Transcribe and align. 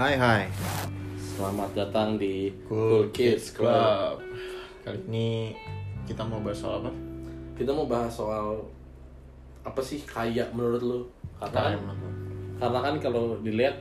Hai 0.00 0.16
hai 0.16 0.48
Selamat 1.36 1.76
datang 1.76 2.16
di 2.16 2.48
Cool 2.64 3.12
Kids 3.12 3.52
Club 3.52 4.24
Kali 4.80 4.96
ini 5.12 5.52
kita 6.08 6.24
mau 6.24 6.40
bahas 6.40 6.56
soal 6.56 6.80
apa? 6.80 6.88
Kita 7.52 7.68
mau 7.76 7.84
bahas 7.84 8.08
soal 8.08 8.64
apa 9.60 9.76
sih 9.84 10.00
kaya 10.08 10.48
menurut 10.56 10.80
lu? 10.80 11.00
Karena 11.36 11.52
Kaya 11.52 11.76
kan, 11.76 12.00
karena 12.56 12.78
kan 12.80 12.94
kalau 12.96 13.44
dilihat 13.44 13.76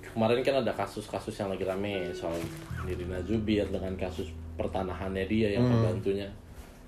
kemarin 0.00 0.40
kan 0.40 0.64
ada 0.64 0.72
kasus-kasus 0.72 1.36
yang 1.36 1.52
lagi 1.52 1.68
rame 1.68 2.08
soal 2.16 2.40
Nirina 2.88 3.20
Zubir 3.28 3.68
dengan 3.68 3.92
kasus 4.00 4.32
pertanahannya 4.56 5.28
dia 5.28 5.60
yang 5.60 5.68
pembantunya 5.68 6.32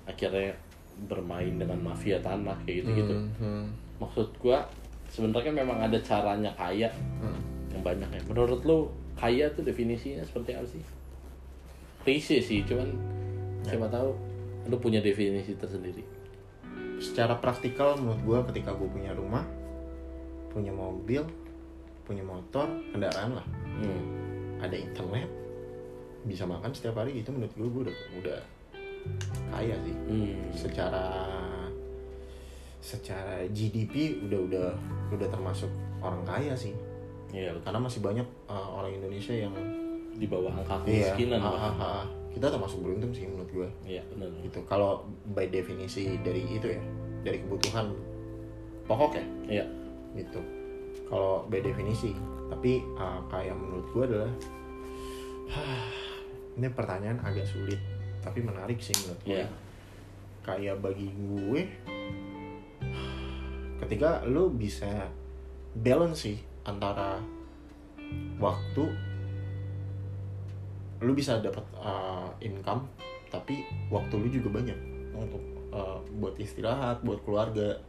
akhirnya 0.09 0.49
bermain 1.05 1.61
dengan 1.61 1.77
mafia 1.77 2.17
tanah 2.25 2.57
kayak 2.65 2.81
gitu-gitu. 2.81 3.21
Hmm, 3.21 3.37
hmm, 3.37 3.65
Maksud 4.01 4.33
gua 4.41 4.65
sebenarnya 5.13 5.53
kan 5.53 5.55
memang 5.61 5.77
ada 5.77 5.97
caranya 6.01 6.49
kaya 6.57 6.89
hmm. 7.21 7.52
Banyak 7.83 8.09
ya. 8.09 8.21
Menurut 8.25 8.63
lu 8.63 8.87
kaya 9.19 9.51
tuh 9.51 9.61
definisinya 9.61 10.23
seperti 10.25 10.55
apa 10.55 10.67
sih? 10.67 10.83
Klise 12.03 12.39
sih, 12.39 12.63
cuman 12.63 12.89
siapa 13.63 13.87
tahu 13.91 14.11
lu 14.71 14.75
punya 14.79 15.03
definisi 15.03 15.55
tersendiri. 15.59 16.23
Secara 17.03 17.35
praktikal 17.35 17.99
menurut 17.99 18.21
gua 18.23 18.39
ketika 18.47 18.71
gue 18.71 18.87
punya 18.87 19.11
rumah 19.11 19.43
Punya 20.47 20.71
mobil 20.71 21.19
Punya 22.07 22.23
motor, 22.23 22.67
kendaraan 22.95 23.35
lah 23.35 23.47
Hmm. 23.73 24.61
Ada 24.61 24.77
internet 24.77 25.27
Bisa 26.23 26.45
makan 26.45 26.71
setiap 26.71 27.01
hari 27.01 27.19
itu 27.19 27.33
menurut 27.33 27.51
gue, 27.57 27.67
gue 27.67 27.83
udah, 27.89 27.97
udah 28.21 28.39
kaya 29.51 29.75
sih 29.83 29.95
Hmm. 30.07 30.39
Secara 30.55 31.05
Secara 32.79 33.43
GDP 33.51 34.23
udah 34.23 34.39
udah 34.47 34.69
udah 35.11 35.27
termasuk 35.27 35.71
orang 35.99 36.23
kaya 36.23 36.55
sih 36.55 36.71
Iya, 37.33 37.49
karena 37.59 37.79
masih 37.81 37.99
banyak 37.99 38.27
uh, 38.45 38.67
orang 38.71 38.93
Indonesia 38.93 39.33
yang 39.33 39.53
di 40.13 40.29
bawah 40.29 40.53
angka 40.53 40.85
iya 40.85 41.09
kemiskinan. 41.09 41.41
ah, 41.41 41.49
bahkan. 41.49 41.73
ah, 41.73 41.85
ah. 41.99 42.05
kita 42.29 42.45
termasuk 42.47 42.79
beruntung 42.79 43.09
sih 43.09 43.25
menurut 43.25 43.49
gue 43.49 43.69
Iya, 43.83 44.05
benar. 44.07 44.29
gitu 44.39 44.59
kalau 44.63 45.01
by 45.27 45.49
definisi 45.49 46.21
dari 46.21 46.45
itu 46.47 46.69
ya 46.69 46.81
dari 47.25 47.41
kebutuhan 47.41 47.89
pokok 48.85 49.17
ya 49.17 49.25
Iya. 49.49 49.65
gitu 50.15 50.37
kalau 51.09 51.49
by 51.49 51.57
definisi 51.59 52.13
tapi 52.47 52.85
uh, 52.93 53.17
kayak 53.27 53.57
menurut 53.57 53.85
gue 53.89 54.03
adalah 54.05 54.31
ini 56.57 56.67
pertanyaan 56.69 57.17
agak 57.21 57.49
sulit 57.49 57.81
tapi 58.21 58.39
menarik 58.39 58.77
sih 58.77 58.93
menurut 59.01 59.21
gue 59.23 59.33
Iya. 59.33 59.47
kayak 60.45 60.75
bagi 60.77 61.09
gue 61.09 61.61
ketika 63.81 64.21
lo 64.25 64.47
bisa 64.47 65.09
balance 65.73 66.21
sih 66.21 66.37
antara 66.63 67.19
waktu 68.39 68.83
lu 71.03 71.11
bisa 71.11 71.39
dapat 71.43 71.63
uh, 71.75 72.31
income 72.39 72.87
tapi 73.27 73.67
waktu 73.91 74.13
lu 74.15 74.27
juga 74.31 74.61
banyak 74.61 74.77
untuk 75.11 75.43
uh, 75.75 75.99
buat 76.19 76.35
istirahat 76.39 77.03
buat 77.03 77.21
keluarga 77.23 77.79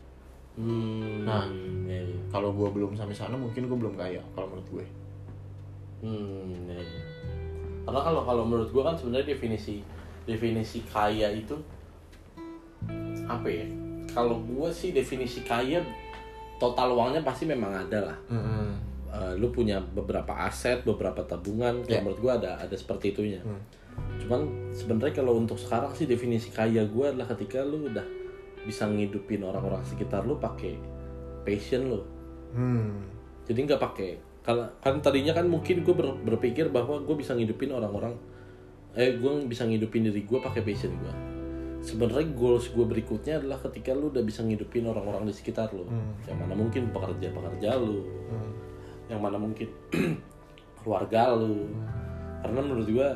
Hmm. 0.54 1.26
Nah. 1.26 1.50
iya, 1.82 2.06
iya. 2.06 2.18
kalau 2.30 2.54
gue 2.54 2.70
belum 2.70 2.94
sampai 2.94 3.10
sana 3.10 3.34
mungkin 3.34 3.66
gue 3.66 3.74
belum 3.74 3.98
kaya 3.98 4.22
kalau 4.38 4.54
menurut 4.54 4.68
gue 4.70 4.86
Hmm, 6.04 6.68
iya, 6.68 6.84
iya. 6.84 7.02
Karena 7.88 8.00
kalau 8.04 8.20
kalau 8.28 8.44
menurut 8.44 8.68
gua 8.76 8.92
kan 8.92 8.96
sebenarnya 9.00 9.32
definisi 9.32 9.80
definisi 10.28 10.84
kaya 10.84 11.32
itu 11.32 11.56
apa 13.24 13.48
ya? 13.48 13.64
Kalau 14.12 14.36
gua 14.44 14.68
sih 14.68 14.92
definisi 14.92 15.40
kaya 15.48 15.80
total 16.58 16.94
uangnya 16.94 17.22
pasti 17.26 17.44
memang 17.48 17.72
ada 17.72 17.98
lah. 18.10 18.18
Eh, 19.14 19.32
lu 19.38 19.54
punya 19.54 19.78
beberapa 19.78 20.34
aset, 20.34 20.82
beberapa 20.82 21.22
tabungan. 21.22 21.86
Ya. 21.86 22.02
menurut 22.02 22.18
gua 22.18 22.32
ada 22.34 22.58
ada 22.58 22.74
seperti 22.74 23.14
itunya. 23.14 23.38
Hmm. 23.46 23.62
Cuman 24.18 24.40
sebenarnya 24.74 25.22
kalau 25.22 25.38
untuk 25.38 25.54
sekarang 25.54 25.94
sih 25.94 26.10
definisi 26.10 26.50
kaya 26.50 26.82
gua 26.90 27.14
adalah 27.14 27.30
ketika 27.30 27.62
lu 27.62 27.86
udah 27.86 28.02
bisa 28.66 28.90
ngidupin 28.90 29.46
orang-orang 29.46 29.86
sekitar 29.86 30.26
lu 30.26 30.34
pakai 30.42 30.74
passion 31.46 31.94
lu. 31.94 32.00
Hmm. 32.58 33.06
Jadi 33.46 33.58
nggak 33.70 33.82
pakai 33.82 34.10
kalau 34.44 34.68
kan 34.84 35.00
tadinya 35.00 35.32
kan 35.32 35.48
mungkin 35.48 35.80
gue 35.80 35.94
berpikir 36.28 36.68
bahwa 36.68 37.00
gue 37.00 37.16
bisa 37.16 37.32
ngidupin 37.32 37.72
orang-orang 37.72 38.12
eh 38.92 39.16
gue 39.16 39.32
bisa 39.48 39.64
ngidupin 39.64 40.04
diri 40.04 40.20
gue 40.28 40.36
pakai 40.36 40.60
passion 40.60 40.92
gue 41.00 41.14
sebenarnya 41.84 42.32
goals 42.32 42.72
gue 42.72 42.84
berikutnya 42.88 43.44
adalah 43.44 43.60
ketika 43.60 43.92
lu 43.92 44.08
udah 44.08 44.24
bisa 44.24 44.40
ngidupin 44.40 44.88
orang-orang 44.88 45.28
di 45.28 45.34
sekitar 45.36 45.68
lu. 45.76 45.84
Hmm. 45.84 46.16
yang 46.24 46.40
mana 46.40 46.54
mungkin 46.56 46.88
pekerja-pekerja 46.90 47.70
lu. 47.76 48.00
Hmm. 48.32 48.52
yang 49.12 49.20
mana 49.20 49.36
mungkin 49.36 49.68
keluarga 50.80 51.36
lu. 51.36 51.68
Karena 52.40 52.60
menurut 52.64 52.88
gue 52.88 53.08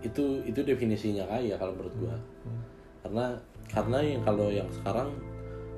itu 0.00 0.40
itu 0.48 0.60
definisinya 0.64 1.28
kaya 1.28 1.54
kalau 1.60 1.76
menurut 1.76 1.94
gue 2.00 2.14
karena 3.04 3.36
karena 3.68 3.98
yang 4.00 4.22
kalau 4.24 4.48
yang 4.48 4.68
sekarang 4.72 5.08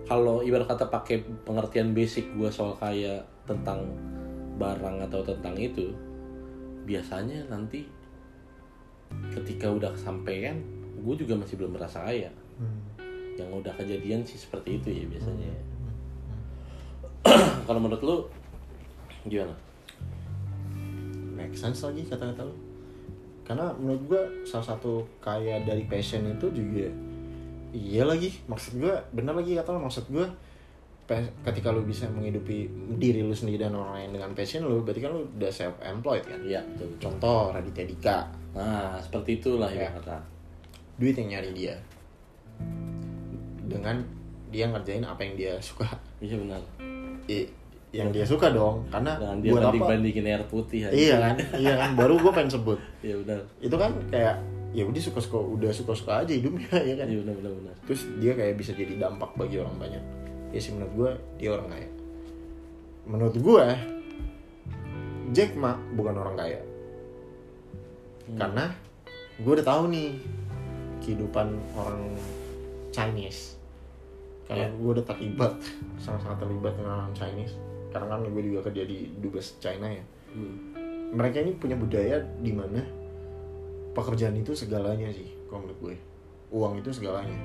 kalau 0.06 0.42
ibarat 0.42 0.66
kata 0.66 0.86
pakai 0.90 1.22
pengertian 1.46 1.94
basic 1.94 2.26
gue 2.34 2.50
soal 2.50 2.74
kaya 2.78 3.22
tentang 3.46 3.86
barang 4.58 5.02
atau 5.10 5.26
tentang 5.26 5.58
itu 5.58 5.90
biasanya 6.86 7.46
nanti 7.50 7.86
ketika 9.34 9.70
udah 9.70 9.90
kesampaian 9.94 10.58
gue 10.94 11.14
juga 11.16 11.34
masih 11.34 11.56
belum 11.56 11.72
merasa 11.72 12.02
kaya 12.02 12.28
Hmm. 12.52 12.84
yang 13.34 13.48
udah 13.48 13.72
kejadian 13.74 14.20
sih 14.22 14.36
seperti 14.36 14.76
itu 14.76 14.88
ya 14.92 15.04
biasanya. 15.08 15.50
Kalau 17.66 17.80
menurut 17.80 18.02
lu 18.02 18.16
gimana? 19.24 19.54
Make 21.32 21.54
sense 21.54 21.82
lagi 21.82 22.04
kata-kata 22.04 22.44
lu. 22.44 22.54
Karena 23.42 23.72
menurut 23.74 24.02
gue 24.06 24.22
salah 24.44 24.66
satu 24.68 25.02
kaya 25.18 25.64
dari 25.64 25.84
passion 25.84 26.22
itu 26.28 26.46
juga 26.52 26.86
iya 27.72 28.04
lagi 28.04 28.28
maksud 28.46 28.78
gue 28.78 28.92
bener 29.10 29.32
lagi 29.32 29.56
kata 29.56 29.72
lu 29.72 29.80
maksud 29.80 30.04
gue 30.06 30.28
ketika 31.42 31.68
lu 31.68 31.82
bisa 31.82 32.04
menghidupi 32.06 32.68
diri 32.96 33.20
lu 33.20 33.32
sendiri 33.32 33.64
dan 33.64 33.74
orang 33.74 33.96
lain 33.96 34.10
dengan 34.12 34.30
passion 34.32 34.64
lu 34.64 34.80
berarti 34.80 35.00
kan 35.00 35.10
lu 35.10 35.24
udah 35.26 35.50
self 35.50 35.74
employed 35.82 36.22
kan? 36.22 36.38
Iya 36.40 36.60
betul 36.68 36.86
betul. 36.94 37.00
contoh 37.02 37.40
Raditya 37.50 37.84
Dika. 37.84 38.18
Nah 38.54 38.96
seperti 38.96 39.40
itulah 39.40 39.68
Ya. 39.68 39.88
ya 39.88 39.96
kata 39.98 40.16
duit 40.96 41.14
yang 41.16 41.28
nyari 41.38 41.50
dia. 41.52 41.74
Dengan 43.62 44.04
dia 44.52 44.68
ngerjain 44.68 45.04
apa 45.04 45.20
yang 45.24 45.34
dia 45.34 45.52
suka. 45.64 45.88
Iya 46.20 46.36
benar. 46.38 46.60
I- 47.26 47.50
yang 47.92 48.08
dia 48.08 48.24
suka 48.24 48.48
dong 48.48 48.88
karena 48.88 49.20
dengan 49.20 49.36
dia 49.44 49.52
buat 49.52 49.68
banding 49.68 49.84
bandingin 49.84 50.24
air 50.24 50.42
putih 50.48 50.88
aja. 50.88 50.96
iya 50.96 51.16
kan? 51.20 51.36
Iya 51.60 51.74
kan? 51.76 51.90
Baru 51.92 52.16
gue 52.16 52.32
pengen 52.32 52.48
sebut. 52.48 52.80
Iya 53.04 53.20
benar. 53.20 53.44
Itu 53.60 53.76
kan 53.76 53.92
kayak 54.08 54.40
ya 54.72 54.88
udah 54.88 55.02
suka 55.04 55.20
suka 55.20 55.36
udah 55.36 55.68
suka 55.76 55.92
suka 55.92 56.12
aja 56.24 56.32
hidupnya 56.32 56.72
ya 56.88 56.94
kan? 56.96 57.04
Iya 57.04 57.20
benar 57.20 57.34
benar 57.44 57.52
benar. 57.52 57.74
Terus 57.84 58.08
dia 58.16 58.32
kayak 58.32 58.56
bisa 58.56 58.72
jadi 58.72 58.96
dampak 58.96 59.36
bagi 59.36 59.60
orang 59.60 59.76
banyak. 59.76 60.00
Ya 60.56 60.60
sih 60.60 60.72
menurut 60.72 60.92
gue 60.96 61.10
dia 61.36 61.50
orang 61.52 61.68
kaya. 61.68 61.88
Menurut 63.04 63.36
gue 63.36 63.64
Jack 65.36 65.52
Ma 65.56 65.76
bukan 65.92 66.16
orang 66.16 66.36
kaya. 66.36 66.60
Karena 68.32 68.72
gue 69.36 69.52
udah 69.52 69.66
tahu 69.68 69.92
nih 69.92 70.08
kehidupan 71.02 71.46
orang 71.74 72.14
Chinese 72.90 73.58
karena 74.44 74.66
Ya. 74.66 74.70
gue 74.70 74.90
udah 74.92 75.04
terlibat 75.04 75.54
sangat-sangat 75.96 76.38
terlibat 76.40 76.72
dengan 76.74 76.92
orang 77.00 77.12
Chinese 77.12 77.54
karena 77.88 78.06
kan 78.08 78.24
gue 78.24 78.42
juga 78.42 78.60
kerja 78.64 78.82
di 78.82 79.10
dubes 79.18 79.58
China 79.58 79.86
ya 79.86 80.04
Hmm. 80.32 80.56
mereka 81.12 81.40
ini 81.40 81.52
punya 81.52 81.76
budaya 81.76 82.16
di 82.38 82.50
mana 82.50 82.80
pekerjaan 83.92 84.32
itu 84.34 84.52
segalanya 84.52 85.10
sih 85.10 85.28
kalau 85.46 85.60
menurut 85.62 85.78
gue 85.78 85.94
uang 86.50 86.78
itu 86.78 86.88
segalanya 86.88 87.36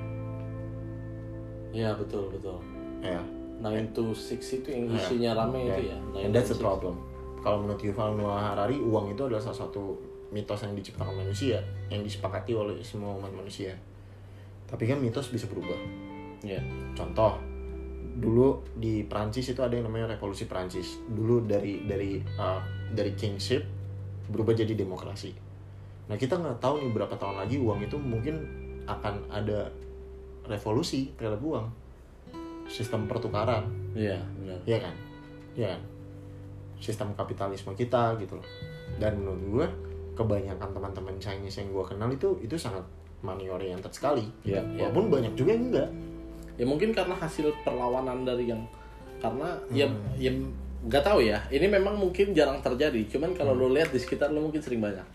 iya 1.70 1.92
betul 1.94 2.32
betul 2.32 2.58
ya 3.00 3.20
9 3.60 3.92
to 3.92 4.14
6 4.14 4.40
itu 4.54 4.68
yang 4.70 4.84
Ya. 4.86 4.96
isinya 4.96 5.30
rame 5.36 5.58
Ya. 5.60 5.74
itu 5.74 5.82
ya 5.86 5.96
and 6.18 6.32
9 6.32 6.32
that's 6.32 6.48
the 6.48 6.56
6. 6.56 6.64
problem 6.64 6.94
kalau 7.38 7.60
menurut 7.60 7.80
Yuval 7.80 8.10
Noah 8.16 8.42
Harari 8.50 8.80
uang 8.80 9.12
itu 9.12 9.22
adalah 9.22 9.42
salah 9.42 9.68
satu 9.68 10.00
mitos 10.28 10.60
yang 10.60 10.76
diciptakan 10.76 11.16
manusia 11.16 11.60
yang 11.88 12.04
disepakati 12.04 12.52
oleh 12.52 12.76
semua 12.84 13.16
umat 13.16 13.32
manusia. 13.32 13.72
Tapi 14.68 14.84
kan 14.84 15.00
mitos 15.00 15.32
bisa 15.32 15.48
berubah. 15.48 15.78
Iya. 16.44 16.60
Contoh 16.92 17.40
dulu 18.18 18.66
di 18.74 19.06
Prancis 19.06 19.46
itu 19.54 19.62
ada 19.62 19.78
yang 19.78 19.86
namanya 19.86 20.18
revolusi 20.18 20.50
Prancis 20.50 20.98
dulu 21.06 21.46
dari 21.46 21.86
dari 21.86 22.18
uh, 22.18 22.60
dari 22.90 23.14
kingship 23.14 23.62
berubah 24.28 24.52
jadi 24.52 24.74
demokrasi. 24.74 25.32
Nah 26.10 26.16
kita 26.18 26.36
nggak 26.36 26.58
tahu 26.58 26.82
nih 26.82 26.92
berapa 26.92 27.14
tahun 27.14 27.46
lagi 27.46 27.56
uang 27.62 27.80
itu 27.86 27.96
mungkin 27.96 28.42
akan 28.84 29.28
ada 29.30 29.70
revolusi 30.44 31.12
terhadap 31.16 31.40
uang. 31.40 31.66
Sistem 32.68 33.08
pertukaran. 33.08 33.64
Iya 33.96 34.20
benar. 34.36 34.60
Iya 34.68 34.78
kan? 34.82 34.94
Iya 35.56 35.66
kan? 35.76 35.82
Sistem 36.82 37.08
kapitalisme 37.16 37.72
kita 37.72 38.18
gitu 38.20 38.36
loh. 38.36 38.48
Dan 39.00 39.24
menurut 39.24 39.42
gue 39.48 39.66
kebanyakan 40.18 40.68
teman-teman 40.68 41.14
Chinese 41.16 41.62
yang 41.62 41.70
gue 41.70 41.84
kenal 41.86 42.10
itu 42.10 42.34
itu 42.42 42.58
sangat 42.58 42.82
money 43.22 43.46
oriented 43.46 43.90
sekali. 43.90 44.26
iya 44.42 44.58
Walaupun 44.62 45.06
banyak 45.08 45.32
juga 45.32 45.54
yang 45.54 45.70
enggak. 45.70 45.90
ya 46.58 46.66
mungkin 46.66 46.90
karena 46.90 47.14
hasil 47.14 47.54
perlawanan 47.62 48.26
dari 48.26 48.50
yang 48.50 48.66
karena 49.22 49.54
ya 49.70 49.86
Hmm. 49.86 50.10
ya 50.18 50.30
nggak 50.90 51.02
tahu 51.02 51.22
ya 51.22 51.38
ini 51.48 51.66
memang 51.66 51.94
mungkin 51.94 52.30
jarang 52.30 52.58
terjadi 52.58 52.98
cuman 53.08 53.30
kalau 53.32 53.54
Hmm. 53.54 53.62
lo 53.62 53.74
lihat 53.74 53.90
di 53.90 53.98
sekitar 53.98 54.30
lo 54.30 54.42
mungkin 54.42 54.58
sering 54.58 54.78
banyak 54.78 55.06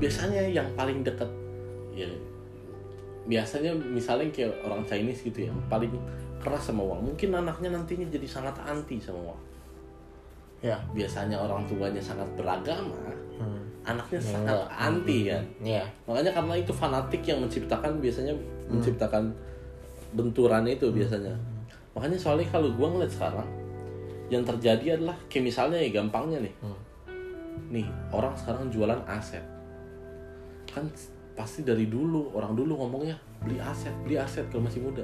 biasanya 0.00 0.48
yang 0.48 0.64
paling 0.72 1.04
dekat 1.04 1.28
ya 1.92 2.08
biasanya 3.24 3.76
misalnya 3.76 4.32
kayak 4.32 4.56
orang 4.64 4.80
Chinese 4.84 5.20
gitu 5.22 5.44
ya 5.44 5.52
paling 5.68 5.92
keras 6.40 6.64
sama 6.64 6.80
uang 6.80 7.12
mungkin 7.12 7.36
anaknya 7.36 7.68
nantinya 7.70 8.08
jadi 8.08 8.24
sangat 8.24 8.56
anti 8.64 8.96
sama 8.96 9.20
uang 9.28 9.40
ya 10.60 10.76
biasanya 10.90 11.36
orang 11.36 11.68
tuanya 11.68 12.00
sangat 12.00 12.24
beragama 12.32 12.96
Hmm. 13.36 13.67
Anaknya 13.88 14.20
Ya, 14.20 14.28
sangat 14.28 14.52
enggak. 14.52 14.68
anti 14.78 15.18
kan? 15.24 15.42
Iya. 15.58 15.84
makanya 16.04 16.30
karena 16.30 16.54
itu 16.54 16.72
fanatik 16.72 17.22
yang 17.24 17.38
menciptakan 17.40 17.92
biasanya 17.98 18.34
Hmm. 18.36 18.70
menciptakan 18.70 19.24
benturan 20.10 20.64
itu 20.64 20.88
biasanya. 20.88 21.32
Makanya 21.92 22.16
soalnya 22.16 22.46
kalau 22.48 22.68
gua 22.70 22.88
ngeliat 22.90 23.08
sekarang 23.08 23.48
yang 24.28 24.44
terjadi 24.44 24.94
adalah 24.94 25.16
kayak 25.26 25.44
misalnya 25.46 25.78
ya 25.78 25.90
gampangnya 25.90 26.38
nih. 26.40 26.54
Hmm. 26.60 26.78
nih 27.68 27.84
orang 28.10 28.32
sekarang 28.34 28.68
jualan 28.68 29.00
aset. 29.04 29.42
Kan 30.66 30.86
pasti 31.34 31.62
dari 31.62 31.86
dulu 31.86 32.30
orang 32.32 32.52
dulu 32.52 32.76
ngomongnya 32.76 33.14
beli 33.38 33.58
aset 33.58 33.92
beli 34.02 34.14
aset 34.14 34.46
kalau 34.46 34.62
masih 34.62 34.80
muda. 34.80 35.02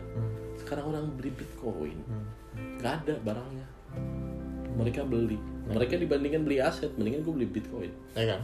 Sekarang 0.54 0.88
orang 0.88 1.08
beli 1.14 1.30
bitcoin. 1.30 1.98
Nggak 2.78 2.92
ada 3.00 3.14
barangnya. 3.20 3.66
Mereka 4.74 5.02
beli. 5.04 5.38
Mereka 5.66 5.96
dibandingkan 5.96 6.42
beli 6.42 6.58
aset 6.58 6.92
mendingan 6.94 7.22
gue 7.22 7.34
beli 7.34 7.48
bitcoin. 7.48 7.92
Ya 8.14 8.34
kan 8.34 8.40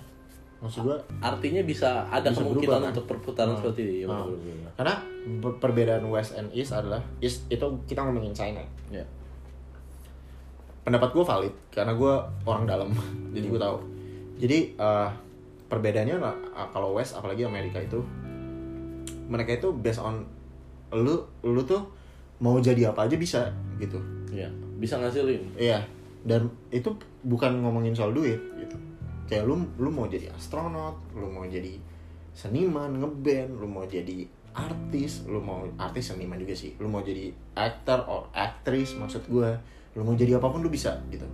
maksud 0.61 0.85
gua 0.85 0.97
artinya 1.19 1.63
bisa 1.63 2.05
ada 2.07 2.29
Bisa 2.29 2.39
kemungkinan 2.39 2.69
berubah, 2.69 2.79
kan? 2.79 2.93
untuk 2.93 3.07
perputaran 3.07 3.55
seperti 3.57 3.81
ini 3.83 3.95
ya, 3.99 4.07
Ah. 4.07 4.23
betul. 4.23 4.37
karena 4.77 4.95
per- 5.41 5.59
perbedaan 5.59 6.05
West 6.07 6.33
and 6.35 6.49
East 6.53 6.71
adalah 6.71 7.01
East 7.19 7.49
itu 7.49 7.65
kita 7.85 8.01
ngomongin 8.01 8.31
China 8.31 8.61
ya 8.89 9.01
pendapat 10.81 11.09
gue 11.11 11.25
valid 11.25 11.55
karena 11.71 11.93
gue 11.93 12.15
orang 12.45 12.65
dalam 12.65 12.89
jadi 13.35 13.47
gue 13.47 13.61
tahu 13.61 13.77
jadi 14.37 14.59
eh, 14.75 15.09
perbedaannya 15.67 16.17
eh, 16.19 16.37
kalau 16.69 16.93
West 16.93 17.15
apalagi 17.15 17.45
Amerika 17.45 17.79
itu 17.79 18.01
mereka 19.31 19.55
itu 19.55 19.71
based 19.71 20.01
on 20.01 20.27
lu 20.91 21.15
lu 21.41 21.63
tuh 21.63 21.87
mau 22.41 22.59
jadi 22.59 22.91
apa 22.91 23.07
aja 23.07 23.15
bisa 23.15 23.47
gitu 23.79 24.01
ya 24.29 24.49
bisa 24.77 24.99
ngasilin 24.99 25.39
iya 25.55 25.85
dan 26.27 26.51
itu 26.69 26.91
bukan 27.23 27.63
ngomongin 27.63 27.95
soal 27.95 28.11
duit 28.11 28.41
gitu 28.59 28.77
kayak 29.31 29.47
lu 29.47 29.63
lu 29.79 29.95
mau 29.95 30.11
jadi 30.11 30.35
astronot 30.35 31.15
lu 31.15 31.31
mau 31.31 31.47
jadi 31.47 31.79
seniman 32.35 32.99
ngeband 32.99 33.63
lu 33.63 33.71
mau 33.71 33.87
jadi 33.87 34.27
artis 34.51 35.23
lu 35.31 35.39
mau 35.39 35.63
artis 35.79 36.11
seniman 36.11 36.35
juga 36.43 36.55
sih. 36.59 36.75
Lu 36.83 36.91
mau 36.91 37.03
jadi 37.07 37.31
actor 37.55 38.03
or 38.11 38.27
actress 38.35 38.99
maksud 38.99 39.23
gue 39.31 39.51
lu 39.95 40.03
mau 40.03 40.15
jadi 40.19 40.39
apa 40.39 40.51
pun 40.51 40.63
lu 40.63 40.71
bisa 40.71 40.99
gitu. 41.11 41.27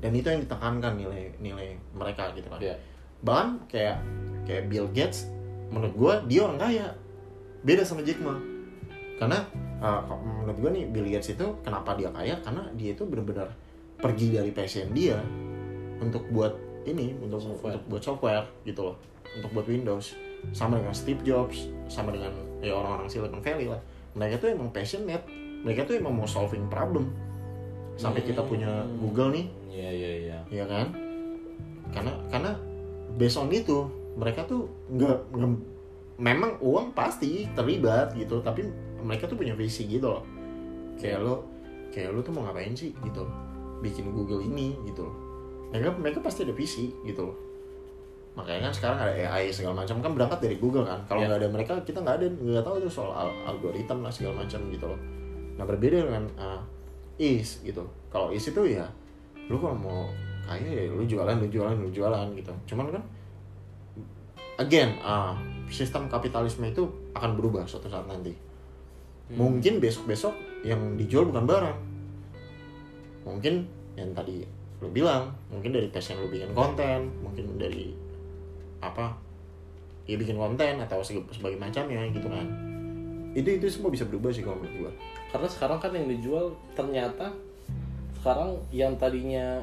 Dan 0.00 0.14
itu 0.16 0.30
yang 0.30 0.42
ditekankan 0.46 0.96
nilai 0.96 1.34
nilai 1.42 1.74
mereka 1.92 2.30
gitu 2.38 2.46
kan. 2.46 2.62
Ya 2.62 2.78
bahkan 3.20 3.60
kayak 3.68 4.00
kayak 4.48 4.64
Bill 4.70 4.88
Gates 4.94 5.28
menurut 5.74 5.94
gue 5.98 6.14
dia 6.30 6.40
orang 6.46 6.58
kaya. 6.62 6.86
Beda 7.66 7.82
sama 7.84 8.06
Jack 8.06 8.22
Ma. 8.22 8.38
Karena 9.20 9.44
uh, 9.84 10.00
menurut 10.40 10.56
gue 10.56 10.70
nih 10.80 10.84
Bill 10.88 11.08
Gates 11.10 11.34
itu 11.34 11.46
kenapa 11.66 11.98
dia 11.98 12.08
kaya? 12.14 12.38
Karena 12.40 12.70
dia 12.78 12.96
itu 12.96 13.04
benar-benar 13.04 13.52
pergi 14.00 14.32
dari 14.32 14.48
passion 14.54 14.94
dia 14.96 15.20
untuk 16.00 16.24
buat 16.32 16.69
ini 16.88 17.12
untuk 17.20 17.40
Software. 17.42 17.76
untuk 17.76 17.82
buat 17.88 18.02
software 18.02 18.44
gitu 18.64 18.80
loh. 18.92 18.96
Untuk 19.36 19.50
buat 19.52 19.66
Windows. 19.68 20.16
Sama 20.56 20.80
dengan 20.80 20.96
Steve 20.96 21.20
Jobs 21.20 21.68
sama 21.84 22.14
dengan 22.16 22.32
ya 22.64 22.72
orang-orang 22.72 23.08
Silicon 23.12 23.44
Valley 23.44 23.68
lah. 23.68 23.80
Mereka 24.16 24.40
tuh 24.40 24.48
emang 24.56 24.72
passionate. 24.72 25.24
Mereka 25.60 25.84
tuh 25.84 26.00
emang 26.00 26.16
mau 26.16 26.24
solving 26.24 26.64
problem. 26.72 27.12
Sampai 28.00 28.24
kita 28.24 28.40
punya 28.40 28.68
Hmm. 28.68 28.96
Google 28.96 29.36
nih. 29.36 29.46
Ya 29.68 29.90
ya 29.92 30.12
ya 30.32 30.38
ya 30.48 30.64
kan? 30.64 30.88
Karena 31.92 32.12
karena 32.32 32.52
based 33.20 33.36
on 33.36 33.52
itu 33.52 33.84
mereka 34.16 34.48
tuh 34.48 34.66
nggak 34.88 35.18
memang 36.16 36.56
uang 36.64 36.96
pasti 36.96 37.44
terlibat 37.52 38.16
gitu. 38.16 38.40
Tapi 38.40 38.64
mereka 39.04 39.28
tuh 39.28 39.36
punya 39.36 39.52
visi 39.52 39.84
gitu 39.84 40.08
loh. 40.08 40.24
Kayak 40.96 41.20
lo 41.20 41.44
kayak 41.92 42.16
lo 42.16 42.24
tuh 42.24 42.32
mau 42.32 42.48
ngapain 42.48 42.72
sih 42.72 42.96
gitu. 42.96 43.28
Bikin 43.84 44.12
Google 44.12 44.44
ini 44.44 44.76
gitu 44.88 45.04
loh 45.04 45.29
mereka 45.70 45.88
mereka 45.94 46.18
pasti 46.20 46.42
ada 46.42 46.54
visi 46.54 46.90
gitu 47.02 47.30
loh. 47.30 47.36
Makanya 48.34 48.70
kan 48.70 48.74
sekarang 48.74 48.98
ada 49.02 49.12
AI 49.14 49.50
segala 49.50 49.82
macam. 49.82 49.98
Kan 50.02 50.12
berangkat 50.14 50.38
dari 50.42 50.56
Google 50.58 50.86
kan. 50.86 51.02
Kalau 51.06 51.22
Ya. 51.22 51.26
nggak 51.30 51.38
ada 51.42 51.48
mereka 51.50 51.72
kita 51.82 51.98
nggak 52.02 52.16
ada. 52.22 52.26
Nggak 52.30 52.64
tahu 52.66 52.74
tuh 52.86 52.92
soal 52.92 53.10
al- 53.10 53.38
algoritma 53.46 54.06
lah 54.06 54.12
segala 54.14 54.42
macam 54.46 54.60
gitu 54.70 54.86
loh. 54.86 55.00
Nah 55.58 55.64
berbeda 55.66 56.06
dengan 56.06 56.24
uh, 56.38 56.62
is 57.18 57.62
gitu. 57.62 57.82
Kalau 58.10 58.30
is 58.30 58.46
itu 58.46 58.62
ya 58.66 58.86
lu 59.50 59.58
kalau 59.58 59.74
mau 59.74 60.00
kaya 60.46 60.62
ya 60.62 60.82
lu 60.90 61.02
jualan 61.06 61.38
lu 61.42 61.46
jualan 61.50 61.74
lu 61.74 61.90
jualan 61.90 62.26
gitu. 62.38 62.52
Cuman 62.74 62.90
kan 62.94 63.02
again 64.58 64.98
ah 65.02 65.34
sistem 65.70 66.06
kapitalisme 66.06 66.66
itu 66.66 66.86
akan 67.14 67.34
berubah 67.38 67.66
suatu 67.66 67.90
saat 67.90 68.06
nanti. 68.06 68.34
Mungkin 69.30 69.78
besok 69.78 70.10
besok 70.10 70.34
yang 70.66 70.98
dijual 70.98 71.30
bukan 71.30 71.46
barang. 71.46 71.78
Mungkin 73.26 73.54
yang 73.94 74.10
tadi 74.14 74.42
lu 74.80 74.88
bilang 74.88 75.28
mungkin 75.52 75.76
dari 75.76 75.92
passion 75.92 76.16
lu 76.16 76.32
bikin 76.32 76.56
konten 76.56 77.12
mungkin 77.20 77.60
dari 77.60 77.92
apa 78.80 79.12
ya 80.08 80.16
bikin 80.16 80.40
konten 80.40 80.80
atau 80.80 81.04
sebagai 81.04 81.60
macamnya 81.60 82.00
gitu 82.10 82.26
kan. 82.26 82.48
Itu 83.36 83.46
itu 83.46 83.66
semua 83.70 83.92
bisa 83.92 84.08
berubah 84.08 84.32
sih 84.32 84.42
kalau 84.42 84.58
menurut 84.58 84.88
gua. 84.88 84.92
Karena 85.30 85.46
sekarang 85.46 85.78
kan 85.78 85.92
yang 85.94 86.08
dijual 86.08 86.50
ternyata 86.74 87.30
sekarang 88.18 88.56
yang 88.72 88.96
tadinya 88.96 89.60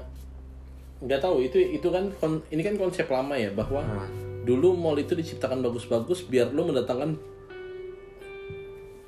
nggak 0.97 1.21
tahu 1.21 1.45
itu 1.45 1.61
itu 1.61 1.87
kan 1.89 2.09
kon- 2.17 2.41
ini 2.49 2.61
kan 2.63 2.73
konsep 2.73 3.05
lama 3.05 3.37
ya 3.37 3.51
bahwa 3.53 3.81
Nah. 3.85 4.09
dulu 4.47 4.73
mall 4.73 4.97
itu 4.97 5.13
diciptakan 5.13 5.59
bagus-bagus 5.61 6.25
biar 6.25 6.49
lo 6.55 6.63
mendatangkan 6.63 7.17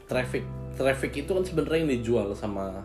traffic. 0.06 0.44
Traffic 0.76 1.12
itu 1.26 1.32
kan 1.32 1.44
sebenarnya 1.46 1.80
yang 1.86 1.92
dijual 2.02 2.28
sama 2.34 2.82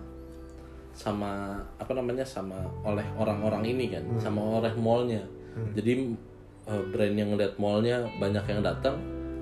sama 0.95 1.59
apa 1.77 1.93
namanya 1.93 2.23
sama 2.23 2.55
oleh 2.87 3.05
orang-orang 3.19 3.67
ini 3.67 3.91
kan 3.91 4.03
sama 4.23 4.63
oleh 4.63 4.71
mallnya. 4.79 5.23
Jadi 5.75 6.15
eh, 6.71 6.83
brand 6.91 7.15
yang 7.15 7.35
ngeliat 7.35 7.55
mallnya 7.59 8.07
banyak 8.19 8.45
yang 8.47 8.63
datang 8.63 8.97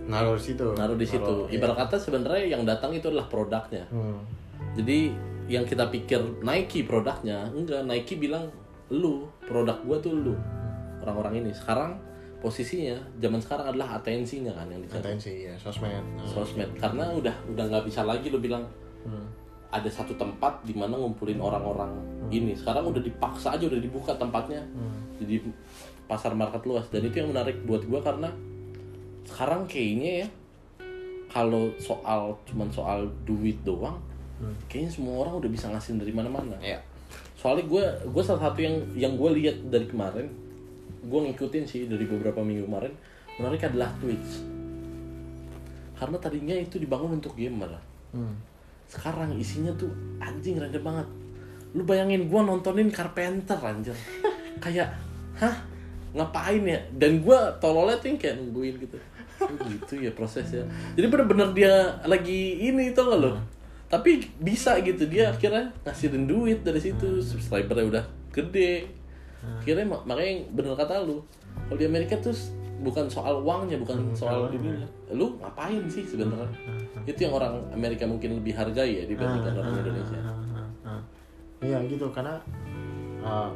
naruh 0.08 0.34
di 0.34 0.44
situ. 0.50 0.66
naruh 0.74 0.98
di 0.98 1.06
situ. 1.06 1.22
Naruh, 1.22 1.46
iya. 1.46 1.60
ibarat 1.60 1.76
kata 1.86 1.96
sebenarnya 2.00 2.44
yang 2.58 2.62
datang 2.66 2.90
itu 2.96 3.06
adalah 3.12 3.28
produknya. 3.30 3.84
Hmm. 3.92 4.18
jadi 4.72 5.12
yang 5.50 5.66
kita 5.68 5.90
pikir 5.92 6.18
Nike 6.40 6.88
produknya 6.88 7.50
enggak. 7.52 7.84
Nike 7.84 8.16
bilang 8.16 8.48
lu 8.88 9.28
produk 9.44 9.76
gua 9.84 9.96
tuh 10.00 10.16
lu. 10.16 10.34
Orang-orang 11.02 11.44
ini. 11.44 11.50
Sekarang 11.52 11.98
posisinya 12.42 12.98
zaman 13.22 13.38
sekarang 13.38 13.70
adalah 13.70 13.98
atensinya 14.00 14.50
kan 14.54 14.66
yang 14.70 14.80
dicari. 14.82 15.02
Atensi 15.02 15.46
ya 15.46 15.54
sosmed. 15.60 16.02
Sosmed. 16.26 16.70
Karena 16.78 17.10
udah 17.14 17.34
udah 17.52 17.64
nggak 17.70 17.84
bisa 17.86 18.02
lagi 18.02 18.32
lu 18.32 18.40
bilang 18.42 18.64
Hmm. 19.02 19.26
Ada 19.72 19.88
satu 19.88 20.12
tempat 20.20 20.60
di 20.62 20.76
mana 20.76 21.00
ngumpulin 21.00 21.40
orang-orang 21.40 21.90
ini. 22.28 22.52
Sekarang 22.52 22.92
udah 22.92 23.00
dipaksa 23.00 23.56
aja 23.56 23.64
udah 23.66 23.80
dibuka 23.80 24.12
tempatnya. 24.14 24.60
Jadi 25.16 25.40
pasar 26.04 26.36
market 26.36 26.62
luas. 26.68 26.86
Dan 26.92 27.08
itu 27.08 27.24
yang 27.24 27.32
menarik 27.32 27.56
buat 27.64 27.82
gua 27.88 28.04
karena 28.04 28.28
sekarang 29.24 29.64
kayaknya 29.64 30.26
ya 30.26 30.28
kalau 31.32 31.72
soal 31.80 32.36
cuman 32.44 32.68
soal 32.68 33.08
duit 33.24 33.56
doang 33.64 33.96
kayaknya 34.68 34.92
semua 34.92 35.24
orang 35.24 35.40
udah 35.40 35.50
bisa 35.50 35.72
ngasih 35.72 35.96
dari 35.96 36.12
mana-mana. 36.12 36.60
Ya 36.60 36.84
soalnya 37.42 37.66
gue 37.66 37.84
gue 38.14 38.22
salah 38.22 38.42
satu 38.50 38.62
yang 38.62 38.76
yang 38.94 39.12
gue 39.18 39.30
lihat 39.42 39.66
dari 39.66 39.90
kemarin 39.90 40.30
gue 41.02 41.20
ngikutin 41.26 41.64
sih 41.66 41.90
dari 41.90 42.06
beberapa 42.06 42.38
minggu 42.38 42.70
kemarin 42.70 42.94
menarik 43.34 43.66
adalah 43.66 43.90
Twitch 43.98 44.46
karena 45.98 46.16
tadinya 46.18 46.54
itu 46.58 46.82
dibangun 46.82 47.18
untuk 47.18 47.34
gamer. 47.38 47.78
Hmm. 48.10 48.34
Sekarang 48.92 49.32
isinya 49.40 49.72
tuh 49.72 49.88
anjing 50.20 50.60
random 50.60 50.84
banget. 50.84 51.08
Lu 51.72 51.88
bayangin 51.88 52.28
gue 52.28 52.40
nontonin 52.44 52.92
Carpenter 52.92 53.56
anjir. 53.56 53.96
Kayak 54.64 54.92
hah? 55.40 55.56
Ngapain 56.12 56.60
ya? 56.60 56.76
Dan 56.92 57.24
gue 57.24 57.38
tololnya 57.56 57.96
tuh 57.96 58.12
yang 58.12 58.18
kayak 58.20 58.36
nungguin 58.36 58.76
gitu. 58.84 59.00
Oh, 59.40 59.48
gitu 59.64 60.04
ya 60.04 60.12
prosesnya. 60.12 60.68
Jadi 60.92 61.08
bener-bener 61.08 61.56
dia 61.56 61.96
lagi 62.04 62.60
ini 62.68 62.92
tau 62.92 63.08
gak 63.08 63.20
lo 63.24 63.32
tapi 63.92 64.24
bisa 64.40 64.80
gitu 64.80 65.04
dia 65.04 65.28
akhirnya 65.28 65.68
ngasihin 65.84 66.24
duit 66.24 66.64
dari 66.64 66.80
situ. 66.80 67.20
Subscribernya 67.20 67.84
udah 67.84 68.04
gede. 68.32 68.88
Akhirnya 69.60 69.84
mak- 69.84 70.08
makanya 70.08 70.30
yang 70.32 70.40
bener 70.56 70.72
kata 70.72 71.04
lu 71.04 71.20
kalau 71.68 71.76
di 71.76 71.84
Amerika 71.84 72.16
tuh 72.16 72.32
bukan 72.82 73.06
soal 73.06 73.40
uangnya 73.40 73.78
bukan 73.78 74.10
soal 74.12 74.50
ini. 74.50 74.74
lu 75.14 75.38
ngapain 75.38 75.86
sih 75.86 76.02
sebenarnya? 76.02 76.50
Itu 77.06 77.30
yang 77.30 77.34
orang 77.38 77.54
Amerika 77.70 78.04
mungkin 78.04 78.42
lebih 78.42 78.52
hargai 78.58 79.02
ya 79.02 79.04
dibandingkan 79.06 79.54
orang 79.56 79.74
Indonesia. 79.78 80.20
Iya 81.62 81.78
gitu. 81.86 82.10
Karena 82.10 82.42
uh, 83.22 83.50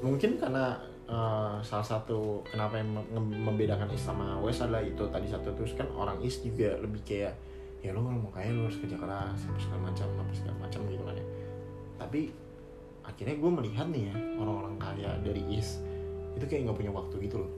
mungkin 0.00 0.40
karena 0.40 0.80
uh, 1.04 1.60
salah 1.60 1.84
satu 1.84 2.40
kenapa 2.48 2.80
yang 2.80 2.96
mem- 2.96 3.44
membedakan 3.44 3.92
East 3.92 4.08
sama 4.08 4.40
West 4.40 4.64
adalah 4.64 4.80
itu 4.80 5.04
tadi 5.12 5.28
satu. 5.28 5.52
Terus 5.52 5.76
kan 5.76 5.86
orang 5.92 6.16
East 6.24 6.40
juga 6.40 6.80
lebih 6.80 7.04
kayak 7.04 7.36
ya 7.80 7.92
lo 7.92 8.04
kalau 8.04 8.24
mau 8.24 8.32
kaya 8.32 8.52
lo 8.52 8.68
harus 8.68 8.76
kerja 8.76 8.96
keras 8.96 9.40
apa 9.40 9.56
segala 9.60 9.88
macam 9.88 10.08
apa 10.16 10.32
segala 10.32 10.56
macam 10.64 10.80
gitu 10.88 11.04
kan 11.04 11.14
ya. 11.16 11.26
Tapi 12.00 12.20
akhirnya 13.04 13.36
gue 13.36 13.50
melihat 13.52 13.86
nih 13.88 14.12
ya 14.12 14.14
orang-orang 14.36 14.76
kaya 14.80 15.10
dari 15.24 15.42
East 15.52 15.84
itu 16.36 16.44
kayak 16.46 16.68
nggak 16.68 16.78
punya 16.78 16.92
waktu 16.92 17.16
gitu 17.26 17.42
loh 17.42 17.50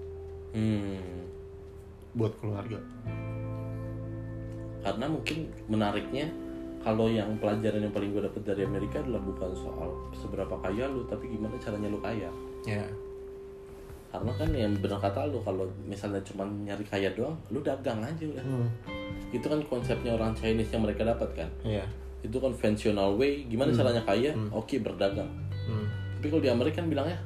hmm. 0.52 2.16
buat 2.16 2.32
keluarga. 2.40 2.78
Karena 4.82 5.06
mungkin 5.06 5.47
menariknya 5.71 6.26
kalau 6.82 7.06
yang 7.06 7.30
pelajaran 7.38 7.78
yang 7.78 7.94
paling 7.94 8.11
gue 8.11 8.23
dapet 8.26 8.42
dari 8.42 8.62
Amerika 8.66 8.99
adalah 8.99 9.23
bukan 9.23 9.54
soal 9.54 9.88
seberapa 10.11 10.59
kaya 10.59 10.90
lu 10.90 11.06
tapi 11.06 11.30
gimana 11.30 11.54
caranya 11.62 11.88
lu 11.88 12.02
kaya. 12.02 12.26
Ya. 12.66 12.82
Karena 14.11 14.32
kan 14.35 14.50
yang 14.50 14.75
benar 14.82 14.99
kata 14.99 15.30
lu 15.30 15.38
kalau 15.47 15.64
misalnya 15.87 16.18
cuma 16.26 16.44
nyari 16.44 16.82
kaya 16.82 17.14
doang 17.14 17.38
lu 17.54 17.62
dagang 17.62 18.02
aja 18.02 18.25
udah. 18.26 18.44
Hmm. 18.44 18.68
itu 19.32 19.49
kan 19.49 19.56
konsepnya 19.64 20.12
orang 20.12 20.37
Chinese 20.37 20.68
yang 20.76 20.85
mereka 20.85 21.09
dapat 21.09 21.30
kan. 21.32 21.49
Ya. 21.64 21.87
Itu 22.21 22.37
konvensional 22.37 23.16
way 23.16 23.49
gimana 23.49 23.73
caranya 23.73 24.02
kaya? 24.04 24.37
Oke 24.52 24.82
berdagang. 24.82 25.30
Hmm. 25.62 25.87
tapi 26.18 26.26
kalau 26.26 26.42
di 26.42 26.50
Amerika 26.50 26.82
kan 26.82 26.90
bilangnya 26.90 27.18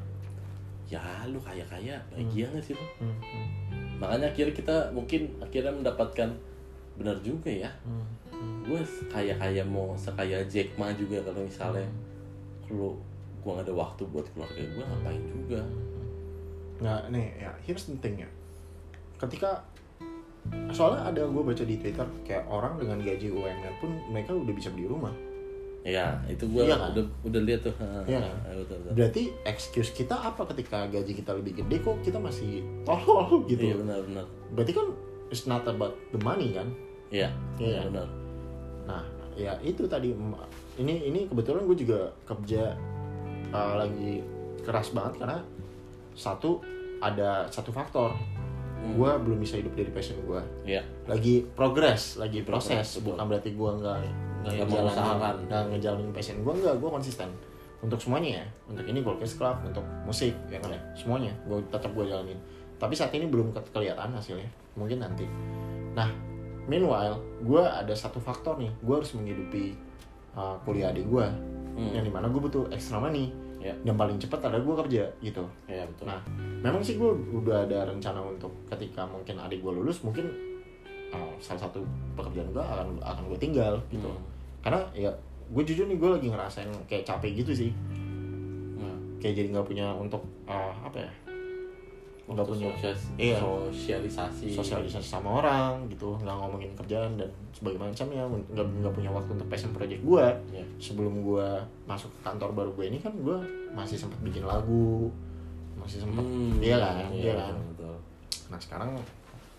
ya 0.86 1.02
lu 1.26 1.38
kaya 1.38 1.66
kaya 1.66 1.98
bahagia 2.08 2.46
nggak 2.46 2.62
sih 2.62 2.74
lu 2.74 2.86
Hmm. 2.98 3.16
Hmm. 3.18 3.48
makanya 3.98 4.26
akhirnya 4.30 4.54
kita 4.54 4.76
mungkin 4.90 5.26
akhirnya 5.38 5.72
mendapatkan 5.72 6.30
benar 6.94 7.16
juga 7.20 7.50
ya 7.50 7.70
Hmm. 7.82 8.06
Hmm. 8.30 8.62
gue 8.62 8.80
kaya 9.06 9.34
kaya 9.34 9.62
mau 9.62 9.92
sekaya 9.92 10.40
Jack 10.46 10.76
Ma 10.76 10.92
juga 10.92 11.18
kalau 11.20 11.42
misalnya 11.42 11.86
kalau 12.62 12.94
gue 13.40 13.50
gak 13.52 13.66
ada 13.66 13.74
waktu 13.74 14.02
buat 14.10 14.26
keluarga 14.30 14.58
gue 14.58 14.82
ngapain 14.82 15.22
juga 15.24 15.60
Nah, 16.76 17.08
nih 17.08 17.40
ya, 17.40 17.48
here's 17.64 17.88
the 17.88 17.96
thing 18.04 18.20
ya. 18.20 18.28
Ketika 19.16 19.64
soalnya 20.68 21.08
ada 21.08 21.24
gue 21.24 21.40
baca 21.40 21.64
di 21.64 21.80
Twitter 21.80 22.04
kayak 22.20 22.44
orang 22.46 22.76
dengan 22.76 23.00
gaji 23.00 23.32
UMR 23.32 23.74
pun 23.80 23.96
mereka 24.12 24.36
udah 24.36 24.52
bisa 24.52 24.68
beli 24.68 24.84
rumah. 24.84 25.08
Ya 25.86 26.18
itu 26.26 26.42
gue 26.44 26.66
Iya 26.66 26.74
kan? 26.76 26.90
udah 26.92 27.04
udah 27.22 27.40
lihat 27.40 27.60
tuh 27.62 27.74
Iya 28.04 28.18
kan? 28.18 28.34
Ah, 28.42 28.54
betul, 28.56 28.76
betul. 28.76 28.92
Berarti 28.92 29.22
excuse 29.44 29.90
kita 29.92 30.18
apa 30.18 30.42
ketika 30.50 30.82
gaji 30.86 31.12
kita 31.14 31.30
lebih 31.32 31.52
gede 31.56 31.78
kok 31.78 32.02
kita 32.02 32.18
masih 32.18 32.58
tolol 32.82 33.40
gitu. 33.48 33.62
iya 33.62 33.74
benar 33.76 34.02
benar 34.02 34.26
Berarti 34.50 34.72
kan 34.72 34.86
it's 35.28 35.44
not 35.44 35.62
about 35.62 35.94
the 36.10 36.18
money 36.18 36.50
kan. 36.50 36.66
iya 37.08 37.30
Iya. 37.56 37.86
benar 37.86 38.08
Nah, 38.84 39.02
ya 39.32 39.54
itu 39.60 39.86
tadi 39.86 40.10
ini 40.76 40.94
ini 41.06 41.20
kebetulan 41.24 41.62
gue 41.64 41.78
juga 41.78 41.98
kerja 42.24 42.74
uh, 43.48 43.74
lagi 43.76 44.26
keras 44.60 44.90
banget 44.90 45.18
karena 45.18 45.38
satu 46.12 46.58
ada 46.98 47.46
satu 47.46 47.70
faktor 47.70 48.10
Hmm. 48.76 48.92
gue 48.92 49.10
belum 49.24 49.38
bisa 49.40 49.56
hidup 49.56 49.72
dari 49.72 49.88
passion 49.88 50.14
gue 50.20 50.36
iya 50.64 50.84
lagi 51.06 51.42
progress 51.48 52.20
lagi 52.20 52.44
Progress, 52.44 52.68
proses 52.68 52.86
betul. 52.94 53.16
bukan 53.16 53.24
berarti 53.26 53.50
gue 53.50 53.70
nggak 53.72 53.98
nggak 54.46 54.66
Nggak 54.66 54.82
ngejalanin 54.86 55.44
nggak 55.46 55.62
ngejalanin 55.72 56.10
passion 56.10 56.36
gue 56.40 56.52
nggak 56.54 56.76
gue 56.76 56.90
konsisten. 56.90 57.28
Untuk 57.80 57.98
semuanya 57.98 58.40
ya. 58.40 58.44
Untuk 58.66 58.84
ini 58.84 58.98
Goldcast 59.00 59.36
Club 59.36 59.56
untuk 59.62 59.84
musik 60.02 60.32
ya 60.46 60.58
kan 60.58 60.70
ya. 60.70 60.80
Semuanya 60.94 61.32
gue 61.44 61.58
tetap 61.68 61.90
gue 61.90 62.04
jalanin. 62.04 62.38
Tapi 62.76 62.92
saat 62.92 63.12
ini 63.12 63.26
belum 63.26 63.50
ke- 63.50 63.70
kelihatan 63.70 64.12
hasilnya. 64.12 64.48
Mungkin 64.74 65.00
nanti. 65.00 65.24
Nah 65.92 66.08
meanwhile 66.66 67.16
gue 67.40 67.62
ada 67.62 67.92
satu 67.92 68.18
faktor 68.18 68.56
nih. 68.56 68.72
Gue 68.80 68.94
harus 68.98 69.12
menghidupi 69.12 69.76
uh, 70.32 70.56
kuliah 70.62 70.90
adik 70.90 71.06
gue 71.06 71.26
Hmm. 71.76 71.92
yang 71.92 72.00
di 72.00 72.12
mana 72.12 72.24
gue 72.26 72.40
butuh 72.40 72.72
extra 72.72 72.96
money. 72.96 73.28
Iya. 73.56 73.74
yang 73.82 73.98
paling 73.98 74.14
cepat 74.16 74.46
adalah 74.46 74.62
gue 74.62 74.76
kerja 74.86 75.04
gitu. 75.18 75.42
Iya 75.66 75.82
betul. 75.90 76.06
Nah, 76.06 76.20
memang 76.62 76.78
sih 76.80 76.94
gue 76.94 77.10
udah 77.34 77.66
ada 77.66 77.82
rencana 77.84 78.22
untuk 78.22 78.52
ketika 78.70 79.02
mungkin 79.02 79.36
adik 79.36 79.58
gue 79.58 79.72
lulus, 79.74 80.06
mungkin 80.06 80.22
uh, 81.10 81.34
salah 81.36 81.66
satu 81.66 81.82
pekerjaan 82.14 82.46
gue 82.54 82.62
akan 82.62 83.02
akan 83.02 83.24
gue 83.26 83.38
tinggal 83.42 83.74
gitu. 83.90 84.06
Hmm. 84.06 84.22
Karena 84.66 84.82
ya 84.92 85.10
gue 85.46 85.62
jujur 85.62 85.86
nih 85.86 85.94
gue 85.94 86.10
lagi 86.10 86.26
ngerasain 86.26 86.66
kayak 86.84 87.06
capek 87.06 87.38
gitu 87.38 87.54
sih, 87.54 87.70
Hmm. 88.74 88.98
kayak 89.16 89.34
jadi 89.36 89.48
nggak 89.48 89.62
punya 89.64 89.94
untuk 89.94 90.18
uh, 90.44 90.74
apa 90.82 90.98
ya, 90.98 91.10
nggak 92.26 92.42
punya 92.44 92.66
sosialis- 92.74 93.14
Iya. 93.14 93.38
sosialisasi 93.38 94.50
sosialisasi 94.50 95.06
sama 95.06 95.38
orang 95.38 95.86
gitu, 95.86 96.18
nggak 96.18 96.34
ngomongin 96.34 96.74
kerjaan 96.74 97.14
dan 97.14 97.30
sebagainya 97.52 97.86
macamnya, 97.86 98.22
nggak 98.26 98.66
nggak 98.82 98.92
punya 98.92 99.10
waktu 99.14 99.30
untuk 99.32 99.46
passion 99.46 99.70
project 99.70 100.02
gue. 100.02 100.26
Iya. 100.50 100.66
Sebelum 100.82 101.22
gue 101.22 101.46
masuk 101.86 102.10
ke 102.10 102.20
kantor 102.26 102.50
baru 102.52 102.70
gue 102.74 102.84
ini 102.84 102.98
kan 102.98 103.14
gue 103.14 103.38
masih 103.70 103.94
sempat 103.94 104.18
bikin 104.20 104.42
lagu, 104.42 105.06
masih 105.78 106.02
sempat, 106.02 106.20
Hmm, 106.20 106.58
iya 106.58 106.76
kan, 106.76 107.06
iya, 107.08 107.22
iya 107.22 107.34
kan. 107.38 107.54
betul, 107.70 107.94
nah 108.48 108.58
sekarang 108.58 108.98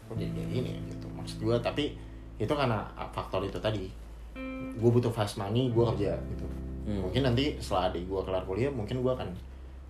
kok 0.03 0.15
jadi 0.15 0.31
kayak 0.33 0.49
gini 0.51 0.71
gitu 0.87 1.07
maksud 1.09 1.39
gue 1.39 1.55
tapi 1.57 1.95
itu 2.35 2.47
karena 2.49 2.83
faktor 3.09 3.39
itu 3.41 3.55
tadi 3.57 3.87
gue 4.77 4.89
butuh 4.89 5.09
fast 5.09 5.41
money 5.41 5.73
gue 5.73 5.83
kerja 5.95 6.13
gitu. 6.15 6.45
Hmm. 6.87 7.03
mungkin 7.03 7.27
nanti 7.27 7.59
setelah 7.59 7.91
adik 7.91 8.07
gue 8.07 8.21
kelar 8.23 8.43
kuliah 8.47 8.71
mungkin 8.71 9.03
gue 9.03 9.11
akan 9.11 9.29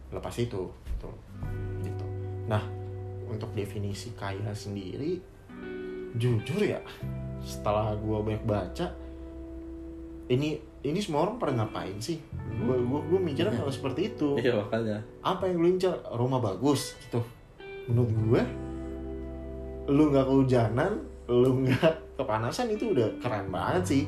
lepas 0.10 0.34
itu 0.42 0.66
gitu. 0.66 1.10
Gitu. 1.86 2.06
Nah 2.50 2.64
untuk 3.28 3.54
definisi 3.54 4.16
kaya 4.18 4.50
sendiri 4.56 5.22
jujur 6.18 6.58
ya 6.64 6.82
setelah 7.44 7.94
gue 7.94 8.18
banyak 8.18 8.46
baca 8.48 8.88
ini 10.28 10.58
ini 10.82 11.00
semua 11.04 11.28
orang 11.28 11.38
pada 11.38 11.54
ngapain 11.54 12.00
sih? 12.02 12.18
Gue 12.34 12.76
gue 12.80 13.00
gue 13.14 13.20
mikirnya 13.20 13.54
malah 13.54 13.72
seperti 13.72 14.16
itu. 14.16 14.40
Iya 14.40 14.64
makanya. 14.64 14.98
Apa 15.22 15.52
yang 15.52 15.62
lu 15.62 15.68
incar 15.70 16.02
rumah 16.16 16.42
bagus 16.42 16.96
gitu. 17.08 17.22
Menurut 17.92 18.12
gue 18.12 18.42
lu 19.88 20.04
nggak 20.12 20.26
kehujanan 20.28 20.92
lu 21.28 21.64
nggak 21.64 22.20
kepanasan 22.20 22.72
itu 22.72 22.92
udah 22.92 23.08
keren 23.24 23.52
banget 23.52 23.84
sih 23.84 24.04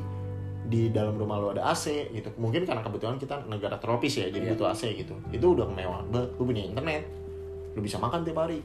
di 0.70 0.94
dalam 0.94 1.18
rumah 1.18 1.36
lu 1.36 1.50
ada 1.50 1.66
AC 1.68 2.14
gitu. 2.14 2.30
Mungkin 2.38 2.64
karena 2.64 2.80
kebetulan 2.80 3.18
kita 3.18 3.42
negara 3.46 3.76
tropis 3.76 4.14
ya 4.16 4.30
jadi 4.30 4.46
Iya. 4.46 4.52
butuh 4.54 4.68
AC 4.70 4.84
gitu. 4.94 5.18
Itu 5.30 5.58
udah 5.58 5.66
mewah 5.66 6.06
banget. 6.08 6.30
Lu 6.38 6.44
punya 6.46 6.62
internet 6.62 7.04
lu 7.74 7.82
bisa 7.82 7.98
makan 7.98 8.22
tiap 8.22 8.38
hari. 8.40 8.62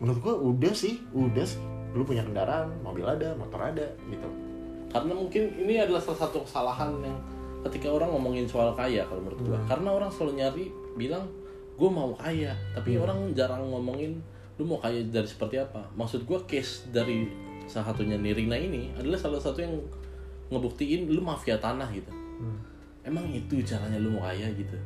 Menurut 0.00 0.18
gue 0.20 0.34
udah 0.34 0.72
sih 0.72 0.98
udah 1.12 1.44
sih. 1.44 1.60
Lu 1.92 2.02
punya 2.02 2.24
kendaraan 2.24 2.72
mobil 2.80 3.04
ada 3.04 3.36
motor 3.36 3.60
ada 3.62 3.86
gitu. 4.08 4.28
Karena 4.90 5.12
mungkin 5.12 5.42
ini 5.58 5.78
adalah 5.78 6.00
salah 6.00 6.26
satu 6.26 6.42
kesalahan 6.42 6.90
yang 7.00 7.16
ketika 7.64 7.88
orang 7.88 8.10
ngomongin 8.10 8.44
soal 8.44 8.72
kaya 8.72 9.04
kalau 9.04 9.24
menurut 9.24 9.40
gua. 9.40 9.56
Hmm. 9.56 9.66
karena 9.66 9.88
orang 9.90 10.10
selalu 10.10 10.32
nyari 10.36 10.64
bilang 10.94 11.24
gue 11.74 11.90
mau 11.90 12.12
kaya. 12.14 12.52
Tapi 12.72 12.96
Hmm. 12.96 13.02
orang 13.04 13.18
jarang 13.32 13.62
ngomongin 13.66 14.20
lu 14.54 14.64
mau 14.64 14.78
kaya 14.78 15.02
dari 15.04 15.26
seperti 15.26 15.58
apa? 15.58 15.84
Maksud 15.92 16.24
gua 16.24 16.38
case 16.44 16.86
dari 16.88 17.26
salah 17.64 17.90
satunya 17.90 18.14
Nirina 18.14 18.54
ini 18.54 18.92
adalah 18.94 19.16
salah 19.16 19.40
satu 19.40 19.58
yang 19.58 19.74
ngebuktiin 20.48 21.06
lu 21.06 21.20
mafia 21.20 21.56
tanah 21.56 21.88
gitu 21.88 22.12
emang 23.02 23.24
itu 23.28 23.60
caranya 23.60 23.96
lu 23.96 24.10
mau 24.10 24.22
kaya 24.22 24.48
gitu 24.50 24.76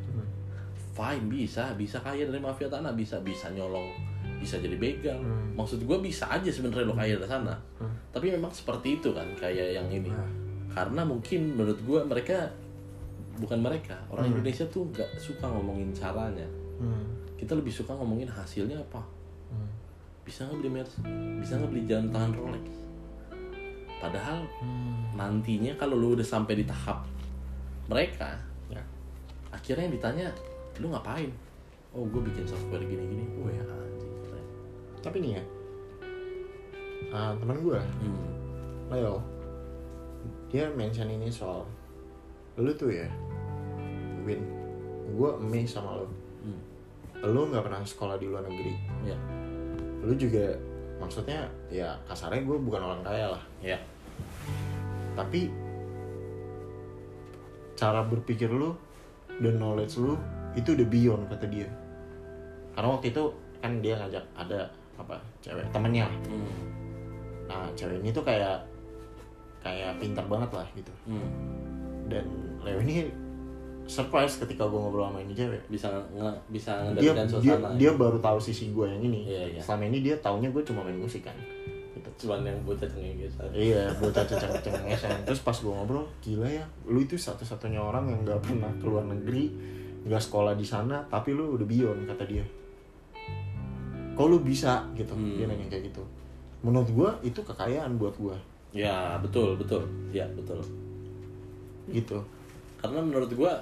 fine 0.91 1.25
bisa 1.27 1.71
bisa 1.73 1.99
kaya 1.99 2.27
dari 2.27 2.39
mafia 2.39 2.67
tanah 2.67 2.91
bisa 2.93 3.19
bisa 3.21 3.47
nyolong 3.51 3.87
bisa 4.39 4.59
jadi 4.59 4.75
begal 4.75 5.19
Hmm. 5.19 5.55
maksud 5.55 5.79
gue 5.81 5.99
bisa 5.99 6.27
aja 6.29 6.47
sebenarnya 6.47 6.85
lo 6.85 6.95
kaya 6.95 7.15
dari 7.15 7.27
sana 7.29 7.55
Hmm. 7.77 7.91
tapi 8.11 8.31
memang 8.31 8.51
seperti 8.51 8.97
itu 8.97 9.11
kan 9.11 9.27
kayak 9.35 9.75
yang 9.75 9.87
ini 9.89 10.07
Nah. 10.09 10.27
karena 10.69 11.03
mungkin 11.03 11.55
menurut 11.55 11.79
gue 11.81 12.01
mereka 12.05 12.51
bukan 13.37 13.59
mereka 13.59 13.95
orang 14.09 14.27
Hmm. 14.27 14.35
Indonesia 14.35 14.67
tuh 14.67 14.87
nggak 14.89 15.11
suka 15.17 15.47
ngomongin 15.47 15.91
caranya 15.93 16.47
Hmm. 16.79 17.03
kita 17.35 17.55
lebih 17.55 17.71
suka 17.71 17.95
ngomongin 17.95 18.27
hasilnya 18.27 18.79
apa 18.81 19.03
Hmm. 19.49 19.71
bisa 20.23 20.43
nggak 20.45 20.59
beli 20.59 20.71
Mercy 20.73 20.99
bisa 21.39 21.53
nggak 21.57 21.71
beli 21.73 21.83
jam 21.85 22.03
tangan 22.09 22.35
Rolex 22.35 22.67
padahal 23.99 24.47
Hmm. 24.59 25.11
nantinya 25.15 25.75
kalau 25.75 25.95
lu 25.95 26.15
udah 26.15 26.25
sampai 26.25 26.55
di 26.55 26.65
tahap 26.65 27.03
mereka 27.87 28.39
Ya. 28.69 28.83
akhirnya 29.51 29.89
yang 29.89 29.95
ditanya 29.95 30.27
lu 30.79 30.91
ngapain 30.91 31.31
oh 31.91 32.05
gue 32.05 32.21
bikin 32.23 32.45
software 32.45 32.83
gini 32.83 33.03
gini 33.03 33.25
gue 33.27 33.51
ya 33.51 33.65
anjing 33.65 34.13
tapi 35.01 35.17
nih 35.19 35.33
ya 35.37 35.45
ah, 37.11 37.33
teman 37.35 37.59
gue 37.59 37.79
hmm. 37.79 38.27
Leo 38.89 39.19
dia 40.49 40.69
mention 40.73 41.09
ini 41.09 41.29
soal 41.29 41.65
lu 42.57 42.73
tuh 42.73 42.91
ya 42.91 43.09
Win 44.25 44.41
gue 45.09 45.31
amazed 45.37 45.75
sama 45.75 45.99
lu 45.99 46.07
Hmm. 46.39 46.61
lu 47.35 47.51
nggak 47.51 47.65
pernah 47.65 47.83
sekolah 47.83 48.15
di 48.15 48.31
luar 48.31 48.47
negeri 48.47 48.75
ya 49.03 49.19
lu 50.05 50.15
juga 50.15 50.55
maksudnya 50.99 51.47
ya 51.71 51.95
kasarnya 52.11 52.43
gue 52.43 52.59
bukan 52.59 52.83
orang 52.83 53.03
kaya 53.03 53.33
lah. 53.33 53.43
Ya 53.63 53.79
tapi 55.19 55.51
cara 57.75 58.07
berpikir 58.07 58.47
lu 58.47 58.79
dan 59.43 59.59
knowledge 59.59 59.99
lu 59.99 60.15
itu 60.55 60.79
udah 60.79 60.87
beyond 60.87 61.23
kata 61.27 61.47
dia. 61.51 61.69
Karena 62.75 62.95
waktu 62.95 63.11
itu 63.11 63.35
kan 63.59 63.83
dia 63.83 63.99
ngajak 63.99 64.25
ada 64.39 64.71
apa 64.99 65.15
cewek 65.39 65.67
temennya 65.71 66.11
hmm. 66.27 66.51
nah 67.47 67.71
cewek 67.79 68.03
ini 68.03 68.11
tuh 68.11 68.27
kayak 68.27 68.59
kayak 69.63 69.95
pintar 70.03 70.27
banget 70.27 70.51
lah 70.55 70.67
gitu. 70.75 70.93
Hmm. 71.07 71.31
dan 72.11 72.27
Leo 72.63 72.79
ini 72.83 73.07
surprise 73.89 74.37
ketika 74.37 74.69
gue 74.69 74.79
ngobrol 74.79 75.09
sama 75.09 75.19
ini 75.25 75.33
cewek. 75.33 75.63
Bisa 75.73 75.89
nge 76.13 76.31
bisa 76.53 76.73
dia 76.95 77.17
ngendalikan 77.17 77.43
dia, 77.43 77.57
suasana 77.57 77.69
dia 77.81 77.91
baru 77.97 78.19
tahu 78.21 78.39
sisi 78.39 78.71
gue 78.71 78.87
yang 78.87 79.01
ini. 79.01 79.25
Iya, 79.25 79.45
iya. 79.57 79.61
selama 79.65 79.89
ini 79.89 79.99
dia 80.05 80.15
taunya 80.21 80.53
gue 80.53 80.63
cuma 80.63 80.85
main 80.85 81.01
musik 81.01 81.25
kan. 81.25 81.35
Gitu. 81.99 82.11
cuman 82.29 82.47
yang 82.47 82.59
bocah 82.63 82.87
cengeng 82.87 83.19
gitu. 83.19 83.43
Iya 83.51 83.91
bocah 83.99 84.23
ceceng-ceceng 84.23 85.27
terus 85.27 85.41
pas 85.43 85.57
gue 85.57 85.73
ngobrol 85.73 86.07
gila 86.23 86.47
ya 86.47 86.63
lu 86.87 87.03
itu 87.03 87.19
satu-satunya 87.19 87.83
orang 87.83 88.07
yang 88.07 88.23
nggak 88.23 88.39
pernah 88.39 88.71
keluar 88.79 89.03
negeri 89.03 89.51
nggak 90.07 90.23
sekolah 90.23 90.55
di 90.55 90.63
sana 90.63 91.03
tapi 91.11 91.35
lu 91.35 91.59
udah 91.59 91.67
beyond 91.67 92.07
kata 92.07 92.25
dia. 92.29 92.45
Kok 94.15 94.27
lu 94.27 94.43
bisa? 94.43 94.83
Gitu. 94.95 95.11
Hmm. 95.15 95.39
dia 95.39 95.47
nanya 95.47 95.67
kayak 95.71 95.91
gitu. 95.91 96.03
Menurut 96.63 96.91
gua 96.91 97.11
itu 97.23 97.39
kekayaan 97.39 97.99
buat 97.99 98.15
gua. 98.19 98.35
Ya 98.75 99.19
betul 99.19 99.55
betul. 99.59 99.87
Ya 100.11 100.27
betul. 100.35 100.59
Gitu. 101.91 102.19
Karena 102.79 102.99
menurut 103.03 103.31
gua 103.35 103.55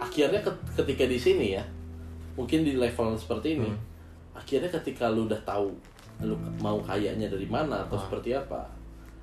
akhirnya 0.00 0.40
ket- 0.40 0.64
ketika 0.74 1.04
di 1.04 1.16
sini 1.16 1.46
ya 1.52 1.64
mungkin 2.32 2.64
di 2.64 2.74
level 2.74 3.12
seperti 3.14 3.54
ini 3.54 3.68
Hmm. 3.68 3.78
akhirnya 4.34 4.70
ketika 4.72 5.06
lu 5.06 5.28
udah 5.28 5.40
tahu 5.44 5.68
lu 6.20 6.32
mau 6.58 6.80
kayanya 6.80 7.28
dari 7.28 7.44
mana 7.44 7.84
atau 7.84 7.94
Ah. 7.94 8.02
seperti 8.02 8.32
apa 8.32 8.64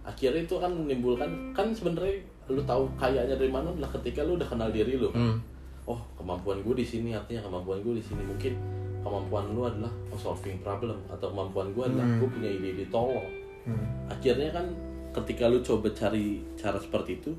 akhirnya 0.04 0.40
itu 0.40 0.54
akan 0.56 0.72
menimbulkan 0.80 1.30
kan 1.52 1.68
sebenarnya 1.70 2.22
lu 2.48 2.62
tahu 2.64 2.86
kayanya 2.96 3.34
dari 3.34 3.50
mana 3.50 3.68
adalah 3.68 3.90
ketika 3.92 4.22
lu 4.22 4.36
udah 4.36 4.46
kenal 4.46 4.70
diri 4.70 4.96
lu 4.96 5.10
Hmm. 5.12 5.38
oh 5.84 6.00
kemampuan 6.14 6.62
gue 6.62 6.76
di 6.76 6.86
sini 6.86 7.12
artinya 7.12 7.42
kemampuan 7.42 7.82
gue 7.82 7.98
di 7.98 8.04
sini 8.04 8.22
mungkin 8.22 8.54
kemampuan 9.02 9.50
lu 9.52 9.64
adalah 9.64 9.90
oh, 10.08 10.16
solving 10.16 10.60
problem 10.60 10.98
atau 11.08 11.28
kemampuan 11.28 11.70
gue 11.72 11.84
adalah 11.84 12.06
Hmm. 12.06 12.20
gue 12.20 12.30
punya 12.30 12.50
ide-ide 12.50 12.86
tolong 12.88 13.26
Hmm. 13.64 13.84
akhirnya 14.08 14.50
kan 14.52 14.66
ketika 15.14 15.48
lu 15.48 15.60
coba 15.60 15.90
cari 15.92 16.46
cara 16.54 16.78
seperti 16.78 17.18
itu 17.18 17.32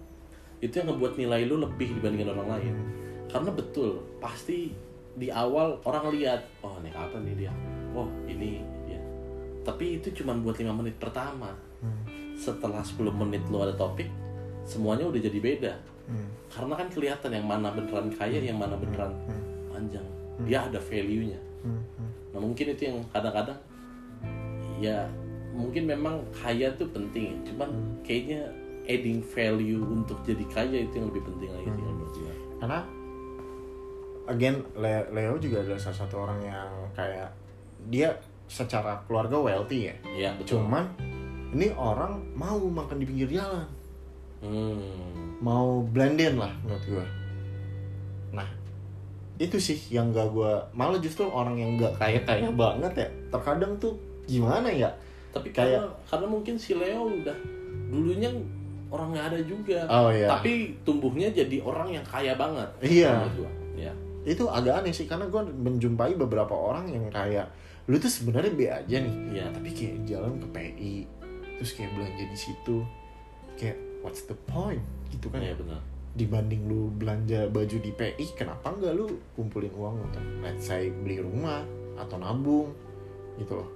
itu 0.58 0.74
yang 0.74 0.90
ngebuat 0.90 1.14
nilai 1.14 1.46
lu 1.46 1.56
lebih 1.56 1.94
dibandingkan 1.94 2.34
orang 2.34 2.50
lain 2.52 2.74
karena 3.28 3.50
betul 3.52 4.00
pasti 4.18 4.72
di 5.18 5.28
awal 5.28 5.76
orang 5.84 6.14
lihat 6.14 6.40
oh 6.64 6.76
ini 6.80 6.90
apa 6.94 7.16
nih 7.20 7.34
dia? 7.46 7.52
Oh 7.92 8.08
ini 8.28 8.62
dia. 8.88 9.00
Tapi 9.64 10.00
itu 10.00 10.08
cuma 10.22 10.36
buat 10.36 10.56
lima 10.58 10.72
menit 10.72 10.96
pertama. 10.96 11.52
Hmm. 11.78 12.34
setelah 12.34 12.82
10 12.82 13.06
menit 13.14 13.38
lu 13.50 13.62
ada 13.62 13.70
topik 13.70 14.10
semuanya 14.66 15.06
udah 15.06 15.20
jadi 15.22 15.38
beda. 15.38 15.74
Hmm. 16.08 16.26
karena 16.48 16.74
kan 16.74 16.88
kelihatan 16.88 17.30
yang 17.36 17.46
mana 17.46 17.68
beneran 17.68 18.08
kaya 18.16 18.40
yang 18.40 18.58
mana 18.58 18.74
beneran 18.74 19.14
panjang. 19.70 20.06
Dia 20.42 20.66
ada 20.66 20.80
value 20.82 21.30
nya 21.34 21.40
Hmm. 21.62 21.82
Hmm. 21.98 22.10
Nah 22.34 22.38
mungkin 22.42 22.66
itu 22.70 22.82
yang 22.86 22.98
kadang-kadang 23.10 23.58
ya 24.78 25.06
mungkin 25.54 25.90
memang 25.90 26.22
kaya 26.30 26.70
tuh 26.78 26.86
penting, 26.94 27.42
cuman 27.42 27.66
kayaknya 28.06 28.46
adding 28.86 29.20
value 29.20 29.82
untuk 29.84 30.16
jadi 30.22 30.44
kaya 30.48 30.86
itu 30.86 30.94
yang 30.96 31.10
lebih 31.10 31.22
penting 31.28 31.50
lagi 31.50 31.68
sih 31.74 31.82
menurut 31.82 32.14
gue. 32.14 32.34
karena 32.62 32.80
again 34.28 34.60
Le- 34.74 35.08
Leo 35.10 35.34
juga 35.36 35.60
adalah 35.60 35.80
salah 35.80 35.98
satu 35.98 36.14
orang 36.20 36.40
yang 36.42 36.68
kayak 36.92 37.28
dia 37.86 38.12
secara 38.44 38.96
keluarga 39.04 39.36
wealthy 39.36 39.88
ya 39.88 39.94
Iya 40.06 40.30
betul. 40.34 40.60
cuman 40.60 40.84
ini 41.50 41.72
orang 41.72 42.20
mau 42.32 42.60
makan 42.60 42.96
di 42.96 43.06
pinggir 43.06 43.28
jalan 43.30 43.64
Hmm. 44.38 45.34
mau 45.40 45.82
blend 45.82 46.14
in 46.16 46.36
lah 46.36 46.52
menurut 46.60 46.84
gua 46.86 47.06
nah 48.32 48.46
itu 49.36 49.56
sih 49.56 49.74
yang 49.90 50.10
gak 50.10 50.30
gua 50.30 50.62
malah 50.70 50.98
justru 50.98 51.24
orang 51.24 51.56
yang 51.56 51.74
gak 51.74 51.90
kaya 51.96 52.22
kaya 52.22 52.46
banget 52.48 52.92
ya 52.96 53.08
terkadang 53.28 53.74
tuh 53.76 53.98
gimana 54.24 54.68
ya 54.68 54.86
Tapi 55.28 55.50
Kayak- 55.50 55.82
karena 55.82 55.90
karena 56.06 56.26
mungkin 56.28 56.54
si 56.54 56.72
Leo 56.72 57.04
udah 57.04 57.36
dulunya 57.88 58.30
orang 58.88 59.12
nggak 59.12 59.26
ada 59.28 59.40
juga. 59.42 59.78
oh 59.86 60.08
iya 60.08 60.24
Tapi 60.26 60.72
tumbuhnya 60.80 61.28
jadi 61.28 61.60
orang 61.60 61.88
yang 61.90 62.00
kaya 62.02 62.32
banget. 62.34 62.64
Iya. 62.80 63.12
Ya. 63.76 63.92
Itu 64.28 64.44
agak 64.46 64.74
aneh 64.78 64.92
sih 64.92 65.04
karena 65.04 65.26
gua 65.26 65.42
menjumpai 65.42 66.12
beberapa 66.14 66.52
orang 66.52 66.88
yang 66.88 67.08
kayak 67.08 67.48
lu 67.86 67.96
tuh 67.96 68.06
sebenarnya 68.06 68.52
B 68.52 68.60
aja 68.64 68.96
nih 68.98 69.14
Iya. 69.32 69.46
tapi 69.50 69.70
kayak 69.72 69.96
jalan 70.04 70.36
ke 70.36 70.46
PI 70.48 70.94
terus 71.56 71.72
kayak 71.72 71.90
belanja 71.92 72.24
di 72.24 72.38
situ 72.38 72.76
kayak 73.56 73.76
what's 74.00 74.22
the 74.24 74.36
point 74.44 74.84
gitu 75.08 75.26
kan 75.26 75.40
Iya 75.40 75.56
benar. 75.56 75.80
dibanding 76.12 76.66
lu 76.66 76.92
belanja 76.92 77.46
baju 77.46 77.76
di 77.78 77.90
PI 77.90 78.26
kenapa 78.34 78.70
nggak 78.70 78.92
lu 78.92 79.06
kumpulin 79.32 79.72
uang 79.72 80.04
untuk 80.04 80.22
let's 80.40 80.66
say 80.66 80.90
beli 80.90 81.18
rumah 81.18 81.64
atau 81.96 82.16
nabung 82.16 82.70
gitu 83.36 83.56
loh 83.56 83.68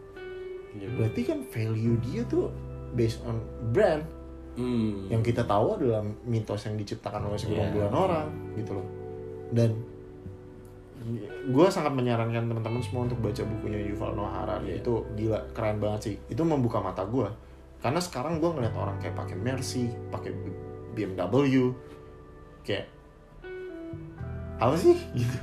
benar. 0.73 0.91
berarti 0.99 1.21
kan 1.25 1.39
value 1.45 1.97
dia 2.03 2.23
tuh 2.25 2.53
based 2.93 3.25
on 3.25 3.41
brand 3.71 4.05
Hmm. 4.53 5.09
yang 5.09 5.25
kita 5.25 5.49
tahu 5.49 5.81
adalah 5.81 6.05
mitos 6.23 6.69
yang 6.69 6.77
diciptakan 6.77 7.25
oleh 7.25 7.41
segerombolan 7.41 7.89
Iya. 7.89 7.97
orang 7.97 8.29
gitu 8.53 8.77
loh 8.77 8.85
dan 9.49 9.73
gue 11.49 11.67
sangat 11.69 11.93
menyarankan 11.93 12.47
teman-teman 12.47 12.81
semua 12.81 13.05
untuk 13.05 13.19
baca 13.19 13.43
bukunya 13.43 13.79
Yuval 13.91 14.15
Noah 14.15 14.33
Harari 14.43 14.73
Iya. 14.73 14.85
itu 14.85 14.93
gila 15.15 15.39
keren 15.53 15.79
banget 15.79 16.01
sih 16.11 16.17
itu 16.29 16.43
membuka 16.43 16.79
mata 16.79 17.03
gue 17.05 17.27
karena 17.83 17.99
sekarang 17.99 18.39
gue 18.39 18.47
ngeliat 18.47 18.75
orang 18.75 18.97
kayak 18.99 19.19
pakai 19.19 19.37
Mercy 19.37 19.91
pakai 20.09 20.31
BMW 20.95 21.73
kayak 22.63 22.87
apa 24.59 24.75
sih 24.79 24.95
gitu 25.19 25.39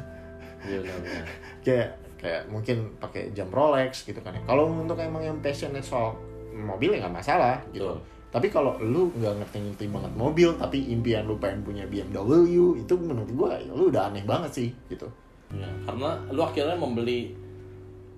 Iya 0.60 0.80
benar. 0.84 1.24
kayak 1.64 1.88
kayak 2.20 2.42
mungkin 2.52 2.78
pakai 3.00 3.32
jam 3.32 3.48
Rolex 3.48 4.04
gitu 4.04 4.20
kan 4.20 4.36
ya. 4.36 4.44
Kalau 4.44 4.68
untuk 4.68 5.00
emang 5.00 5.24
yang 5.24 5.40
passionate 5.40 5.88
soal 5.88 6.20
mobil 6.52 6.92
ya 6.92 7.08
nggak 7.08 7.16
masalah 7.16 7.64
gitu. 7.72 7.96
Betul. 7.96 8.04
Tapi 8.30 8.48
kalau 8.52 8.76
lu 8.84 9.08
nggak 9.16 9.40
ngerti-ngerti 9.40 9.88
banget 9.88 10.12
mobil 10.20 10.52
tapi 10.60 10.92
impian 10.92 11.24
lu 11.24 11.40
pengen 11.40 11.64
punya 11.64 11.88
BMW 11.88 12.44
itu 12.76 12.94
menurut 13.00 13.32
gua 13.32 13.56
ya 13.56 13.72
lu 13.72 13.88
udah 13.88 14.12
aneh 14.12 14.28
banget 14.28 14.52
sih 14.52 14.70
gitu. 14.92 15.08
Ya, 15.50 15.70
karena 15.84 16.10
lu 16.30 16.42
akhirnya 16.42 16.78
membeli 16.78 17.34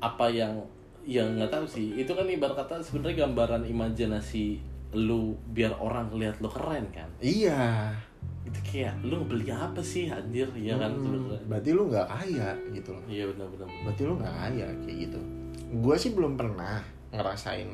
apa 0.03 0.27
yang 0.27 0.59
yang 1.01 1.33
nggak 1.33 1.49
tahu 1.49 1.65
sih. 1.65 1.95
Itu 1.95 2.11
kan 2.13 2.27
ibarat 2.27 2.67
kata 2.67 2.83
sebenarnya 2.83 3.25
gambaran 3.25 3.63
imajinasi 3.65 4.59
lu 4.91 5.39
biar 5.49 5.71
orang 5.79 6.11
lihat 6.13 6.43
lu 6.43 6.51
keren 6.51 6.91
kan. 6.91 7.07
Iya. 7.23 7.95
Itu 8.43 8.59
kayak 8.67 8.99
lu 9.01 9.23
beli 9.23 9.47
apa 9.47 9.79
sih 9.79 10.11
anjir 10.11 10.49
ya 10.57 10.75
kan 10.75 10.91
Hmm, 10.91 10.99
sebenarnya. 10.99 11.39
berarti 11.47 11.69
lu 11.71 11.83
nggak 11.87 12.07
kaya 12.07 12.49
gitu 12.75 12.89
loh. 12.91 13.03
Iya 13.07 13.23
benar 13.31 13.47
benar. 13.47 13.67
Berarti 13.87 14.01
lu 14.03 14.13
nggak 14.19 14.35
kaya 14.35 14.67
kayak 14.83 14.97
gitu. 15.07 15.19
Gua 15.79 15.95
sih 15.95 16.11
belum 16.11 16.33
pernah 16.35 16.83
ngerasain 17.15 17.69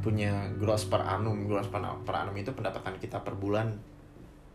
punya 0.00 0.48
gross 0.56 0.88
per 0.88 1.04
annum. 1.04 1.44
Gross 1.44 1.68
per, 1.68 1.84
per 2.08 2.14
annum 2.16 2.34
itu 2.34 2.50
pendapatan 2.56 2.96
kita 2.96 3.20
per 3.20 3.36
bulan 3.36 3.76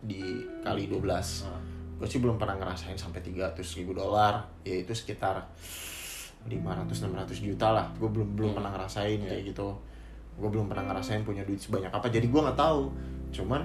di 0.02 0.42
kali 0.66 0.90
12. 0.90 0.98
Nah, 1.46 1.62
gue 1.96 2.08
sih 2.08 2.20
belum 2.20 2.36
pernah 2.36 2.56
ngerasain 2.56 2.96
sampai 2.96 3.24
300 3.24 3.56
ribu 3.80 3.96
dolar 3.96 4.44
yaitu 4.62 4.92
sekitar 4.92 5.48
500-600 6.46 7.42
juta 7.42 7.74
lah. 7.74 7.88
Gue 7.98 8.10
belum 8.10 8.36
belum 8.36 8.50
Hmm. 8.54 8.58
pernah 8.62 8.72
ngerasain 8.78 9.18
Iya. 9.18 9.28
kayak 9.32 9.44
gitu. 9.50 9.68
Gue 10.36 10.50
belum 10.52 10.68
pernah 10.68 10.92
ngerasain 10.92 11.24
punya 11.24 11.42
duit 11.42 11.58
sebanyak 11.58 11.90
apa. 11.90 12.08
Jadi 12.12 12.28
gue 12.28 12.42
nggak 12.42 12.60
tahu. 12.60 12.92
Cuman 13.32 13.62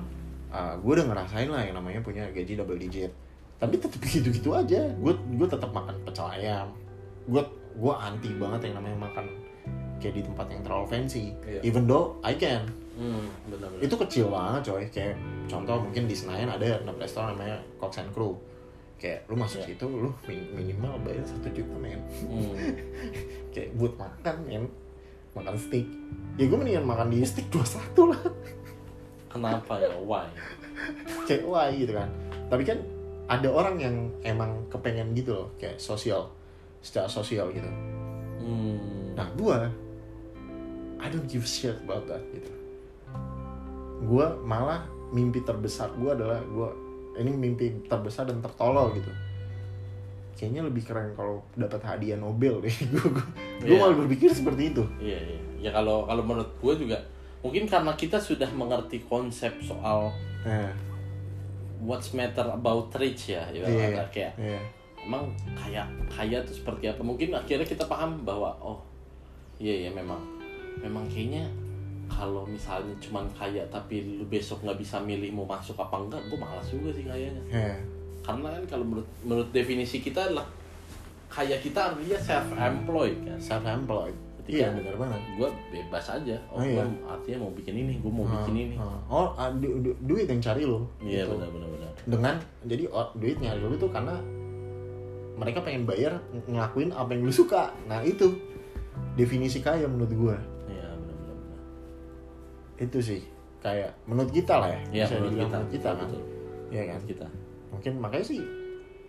gue 0.80 0.92
udah 0.96 1.06
ngerasain 1.06 1.46
lah 1.46 1.62
yang 1.62 1.76
namanya 1.76 2.00
punya 2.00 2.24
gaji 2.30 2.56
double 2.56 2.78
digit. 2.78 3.12
Tapi 3.60 3.76
tetap 3.76 4.00
gitu-gitu 4.00 4.50
aja. 4.54 4.80
Gue 4.96 5.12
gue 5.12 5.48
tetap 5.50 5.70
makan 5.70 5.94
pecel 6.06 6.26
ayam. 6.30 6.72
Gue 7.28 7.42
gue 7.70 7.94
anti 7.94 8.30
banget 8.34 8.70
yang 8.70 8.82
namanya 8.82 9.10
makan 9.10 9.26
kayak 10.00 10.14
di 10.14 10.22
tempat 10.22 10.46
yang 10.48 10.62
terlalu 10.62 10.86
fancy 10.88 11.36
Iya. 11.42 11.60
even 11.62 11.84
though 11.84 12.16
I 12.20 12.34
can 12.34 12.64
Hmm, 12.92 13.24
benar 13.46 13.68
benar. 13.70 13.80
itu 13.80 13.94
kecil 13.98 14.26
banget 14.28 14.62
coy 14.66 14.84
kayak 14.86 15.14
contoh 15.46 15.76
mungkin 15.78 16.04
di 16.04 16.12
Senayan 16.12 16.50
ada 16.50 16.68
restoran 16.94 17.32
namanya 17.32 17.56
Cox 17.76 17.96
and 17.96 18.10
Crew 18.10 18.36
kayak 18.96 19.24
lu 19.24 19.34
masuk 19.34 19.60
Iya. 19.60 19.72
situ 19.72 19.86
lu 19.86 20.10
min- 20.24 20.50
minimal 20.54 21.00
bayar 21.00 21.24
satu 21.24 21.48
juta 21.50 21.76
men 21.76 22.00
Hmm. 22.20 22.52
kayak 23.52 23.72
buat 23.74 23.94
makan 23.94 24.36
men 24.42 24.64
makan 25.30 25.54
steak 25.54 25.86
ya 26.34 26.44
gue 26.44 26.56
mendingan 26.56 26.84
makan 26.84 27.08
di 27.08 27.22
steak 27.22 27.48
21 27.48 28.10
lah 28.10 28.20
Kenapa 29.28 29.78
ya? 29.78 29.94
Why? 29.96 30.26
kayak 31.24 31.44
why 31.44 31.70
gitu 31.72 31.92
kan 31.92 32.08
tapi 32.48 32.64
kan 32.64 32.80
ada 33.26 33.46
orang 33.46 33.78
yang 33.78 33.94
emang 34.22 34.66
kepengen 34.66 35.14
gitu 35.14 35.30
loh 35.34 35.48
kayak 35.54 35.76
sosial 35.76 36.28
secara 36.80 37.06
sosial 37.06 37.48
gitu 37.48 37.68
Hmm. 38.40 39.12
Nah, 39.12 39.28
gua 39.34 39.68
I 41.00 41.08
don't 41.08 41.26
give 41.26 41.42
shit 41.42 41.76
about 41.80 42.04
that 42.06 42.20
gitu. 42.30 42.52
Gua 44.04 44.32
malah 44.40 44.84
mimpi 45.10 45.42
terbesar 45.42 45.90
gua 45.96 46.14
adalah 46.14 46.40
gua 46.46 46.70
ini 47.18 47.32
mimpi 47.32 47.84
terbesar 47.84 48.28
dan 48.28 48.40
tertolol 48.40 48.92
gitu. 48.94 49.10
Kayaknya 50.36 50.62
lebih 50.64 50.82
keren 50.88 51.12
kalau 51.12 51.44
dapat 51.52 51.80
hadiah 51.84 52.16
Nobel 52.16 52.64
deh. 52.64 52.72
Gua, 52.96 53.12
gua 53.12 53.24
Iya. 53.60 53.76
malah 53.76 53.96
berpikir 54.00 54.32
seperti 54.32 54.72
itu. 54.72 54.80
Iya, 54.96 55.18
iya. 55.20 55.40
Ya 55.60 55.70
kalau 55.76 56.08
kalau 56.08 56.24
menurut 56.24 56.48
gue 56.56 56.74
juga 56.80 56.96
mungkin 57.44 57.68
karena 57.68 57.92
kita 57.92 58.16
sudah 58.16 58.48
mengerti 58.56 59.04
konsep 59.04 59.52
soal 59.60 60.08
Nah, 60.40 60.72
what's 61.84 62.16
matter 62.16 62.48
about 62.48 62.88
rich 62.96 63.36
ya, 63.36 63.44
ya 63.52 63.68
Iya. 63.68 64.00
kayak 64.08 64.32
iya. 64.40 64.56
emang 65.04 65.28
kaya 65.52 65.84
kaya 66.08 66.40
itu 66.40 66.56
seperti 66.56 66.88
apa 66.88 67.04
mungkin 67.04 67.36
akhirnya 67.36 67.68
kita 67.68 67.84
paham 67.84 68.24
bahwa 68.24 68.56
oh 68.64 68.80
iya 69.60 69.88
ya 69.88 69.90
memang 69.92 70.16
memang 70.78 71.04
kayaknya 71.06 71.44
kalau 72.06 72.42
misalnya 72.42 72.90
cuman 72.98 73.22
kaya 73.32 73.62
tapi 73.66 74.02
lu 74.12 74.24
besok 74.24 74.60
nggak 74.60 74.76
bisa 74.76 74.98
milih 74.98 75.30
mau 75.30 75.44
masuk 75.44 75.74
apa 75.74 75.94
enggak 75.96 76.22
gue 76.24 76.34
malas 76.36 76.66
juga 76.66 76.90
sih 76.90 77.02
kayaknya. 77.02 77.42
Iya. 77.48 77.74
karena 78.20 78.52
kan 78.52 78.64
kalau 78.68 78.84
menurut 78.84 79.08
menurut 79.22 79.48
definisi 79.50 79.98
kita 79.98 80.20
adalah 80.22 80.44
kaya 81.26 81.56
kita 81.56 81.80
artinya 81.88 82.18
self 82.18 82.48
employed 82.52 83.16
kan. 83.22 83.38
Self 83.38 83.64
employed. 83.64 84.16
ketika 84.40 84.56
iya 84.56 84.68
benar 84.72 84.96
banget. 84.98 85.20
gue 85.36 85.48
bebas 85.70 86.06
aja. 86.10 86.36
Oh, 86.48 86.58
Oh, 86.58 86.62
iya. 86.62 86.80
gua 86.80 86.84
artinya 87.10 87.38
mau 87.40 87.52
bikin 87.52 87.74
ini 87.76 87.94
gue 87.96 88.10
mau 88.10 88.26
bikin 88.26 88.54
ini. 88.56 88.74
Ah, 88.76 88.98
oh 89.06 89.28
ah, 89.34 89.48
du- 89.52 89.78
du- 89.78 89.98
duit 90.02 90.26
yang 90.26 90.40
cari 90.40 90.64
lo 90.64 90.84
iya 90.98 91.22
gitu. 91.22 91.36
benar 91.36 91.48
benar 91.48 91.68
benar 91.70 91.90
dengan 92.02 92.34
jadi 92.64 92.84
oh, 92.88 93.08
duit 93.14 93.36
nyari 93.36 93.60
lu 93.60 93.76
tuh 93.76 93.88
karena 93.88 94.16
mereka 95.36 95.62
pengen 95.62 95.84
bayar 95.84 96.18
ng- 96.30 96.50
ngelakuin 96.50 96.90
apa 96.90 97.10
yang 97.10 97.22
lu 97.22 97.32
suka. 97.32 97.70
Nah 97.86 98.02
itu 98.02 98.36
definisi 99.14 99.60
kaya 99.60 99.86
menurut 99.86 100.12
gua 100.12 100.36
itu 102.80 102.98
sih 102.98 103.20
kayak 103.60 103.92
menurut 104.04 104.32
kita 104.32 104.56
lah 104.56 104.68
ya 104.68 104.80
Iya, 104.90 105.04
bisa 105.04 105.14
menurut 105.14 105.30
dibilang 105.30 105.46
kita. 105.46 105.54
menurut 105.54 105.70
kita 105.70 105.90
kan. 105.90 106.08
Betul. 106.08 106.22
Iya 106.70 106.82
kan? 106.86 107.00
Kita. 107.04 107.26
Mungkin 107.70 107.92
makanya 107.98 108.26
sih 108.26 108.40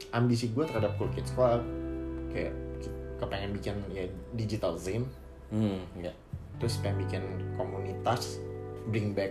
ambisi 0.09 0.45
gue 0.49 0.63
terhadap 0.63 0.91
Cool 0.95 1.11
Kids 1.11 1.31
Club 1.31 1.61
kayak 2.29 2.53
kepengen 3.15 3.51
bikin 3.51 3.75
ya 3.87 4.01
digital 4.33 4.73
zine 4.73 5.05
hmm 5.49 5.77
ya 5.95 6.09
terus 6.57 6.79
pengen 6.79 6.97
bikin 6.99 7.21
komunitas 7.53 8.41
bring 8.87 9.13
back 9.13 9.29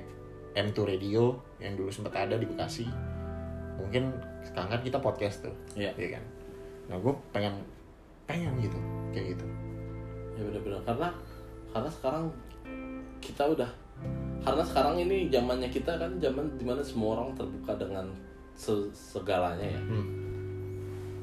M2 0.53 0.79
Radio 0.85 1.35
yang 1.59 1.75
dulu 1.75 1.89
sempat 1.89 2.15
ada 2.17 2.35
di 2.35 2.45
Bekasi. 2.45 2.87
Mungkin 3.77 4.11
sekarang 4.43 4.69
kan 4.69 4.81
kita 4.81 4.99
podcast 4.99 5.43
tuh 5.43 5.55
Iya. 5.75 5.91
iya 5.95 6.17
kan? 6.17 6.25
Nah 6.87 6.97
gue 6.97 7.13
pengen 7.31 7.55
pengen 8.25 8.55
gitu 8.59 8.79
kayak 9.11 9.35
gitu. 9.35 9.47
Ya 10.35 10.43
benar-benar 10.45 10.81
karena 10.83 11.09
karena 11.71 11.91
sekarang 11.91 12.25
kita 13.21 13.43
udah 13.49 13.71
karena 14.41 14.63
sekarang 14.63 14.97
ini 14.99 15.29
zamannya 15.29 15.69
kita 15.69 15.93
kan 15.95 16.11
zaman 16.17 16.45
di 16.55 16.65
mana 16.65 16.81
semua 16.81 17.15
orang 17.15 17.33
terbuka 17.35 17.77
dengan 17.77 18.09
se- 18.53 18.89
segalanya 18.91 19.65
ya 19.67 19.81
hmm. 19.81 20.07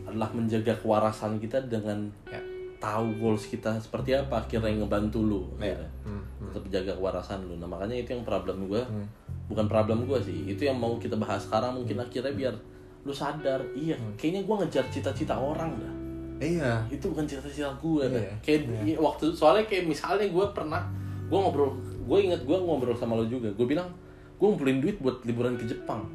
adalah 0.06 0.30
menjaga 0.32 0.73
kewarasan 0.75 1.38
kita 1.38 1.58
dengan 1.63 2.08
ya 2.25 2.39
tahu 2.77 3.10
goals 3.17 3.43
kita 3.43 3.73
seperti 3.75 4.13
apa 4.13 4.38
akhirnya 4.39 4.69
yang 4.69 4.86
ngebantu 4.86 5.19
lu 5.19 5.41
ya 5.58 5.73
akhirnya. 5.73 5.89
hmm. 6.06 6.21
Hmm. 6.38 6.47
tetap 6.47 6.63
jaga 6.71 6.91
kewarasan 6.93 7.39
lu 7.43 7.58
nah 7.58 7.65
makanya 7.65 7.97
itu 7.97 8.10
yang 8.12 8.23
problem 8.23 8.65
gue 8.65 8.82
Hmm. 8.84 9.06
bukan 9.47 9.65
problem 9.65 10.06
gue 10.06 10.19
sih 10.21 10.39
itu 10.47 10.62
yang 10.63 10.77
mau 10.77 10.95
kita 10.95 11.15
bahas 11.15 11.41
sekarang 11.41 11.73
mungkin 11.73 11.97
akhirnya 11.97 12.32
biar 12.32 12.53
lu 13.01 13.12
sadar 13.12 13.60
iya 13.73 13.95
Hmm. 13.95 14.13
kayaknya 14.13 14.41
gue 14.43 14.56
ngejar 14.58 14.86
cita-cita 14.88 15.34
orang 15.34 15.73
dah 15.73 15.93
iya 16.38 16.86
itu 16.88 17.10
bukan 17.10 17.25
cita-cita 17.25 17.73
gue. 17.73 18.06
Iya, 18.06 18.30
kayak 18.45 18.62
iya. 18.86 18.93
waktu 18.95 19.34
soalnya 19.34 19.65
kayak 19.65 19.89
misalnya 19.89 20.30
gue 20.30 20.45
pernah 20.53 20.86
gue 21.25 21.34
ngobrol 21.34 21.73
gue 22.08 22.17
inget 22.24 22.41
gue 22.48 22.58
ngobrol 22.58 22.96
sama 22.96 23.20
lo 23.20 23.28
juga. 23.28 23.52
Gue 23.52 23.67
bilang 23.67 23.91
gue 24.39 24.46
ngumpulin 24.48 24.80
duit 24.80 24.98
buat 25.04 25.20
liburan 25.28 25.60
ke 25.60 25.67
Jepang. 25.67 26.08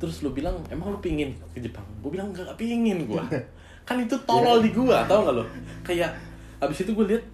Terus 0.00 0.24
lo 0.24 0.32
bilang 0.32 0.64
emang 0.72 0.96
lo 0.96 0.98
pingin 0.98 1.36
ke 1.52 1.60
Jepang? 1.60 1.84
Gue 2.00 2.16
bilang 2.16 2.32
enggak 2.32 2.56
pingin 2.56 3.04
gue 3.04 3.22
kan 3.88 3.96
itu 4.00 4.16
tolol 4.24 4.64
di 4.64 4.72
gue 4.72 4.96
tau 5.04 5.28
gak 5.28 5.34
lo? 5.36 5.44
Kayak 5.84 6.16
abis 6.64 6.88
itu 6.88 6.96
gue 6.96 7.06
lihat 7.12 7.24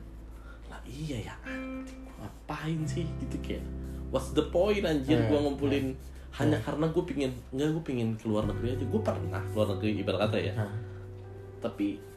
lah 0.67 0.81
iya 0.87 1.31
ya 1.31 1.35
anjing, 1.47 2.03
ngapain 2.19 2.81
sih? 2.83 3.07
Gitu 3.23 3.37
kayak 3.39 3.63
what's 4.11 4.35
the 4.35 4.43
point 4.51 4.83
anjir 4.83 5.23
Iya, 5.23 5.31
gue 5.31 5.39
ngumpulin 5.39 5.95
hanya 6.37 6.59
karena 6.61 6.91
gue 6.91 7.05
pingin 7.07 7.31
enggak 7.55 7.71
gue 7.79 7.85
pingin 7.87 8.09
keluar 8.19 8.43
negeri 8.43 8.75
aja. 8.75 8.85
Gue 8.91 9.01
pernah 9.05 9.43
keluar 9.55 9.79
negeri 9.79 10.03
ibarat 10.03 10.21
kata 10.27 10.39
ya. 10.43 10.55
Tapi 11.63 12.16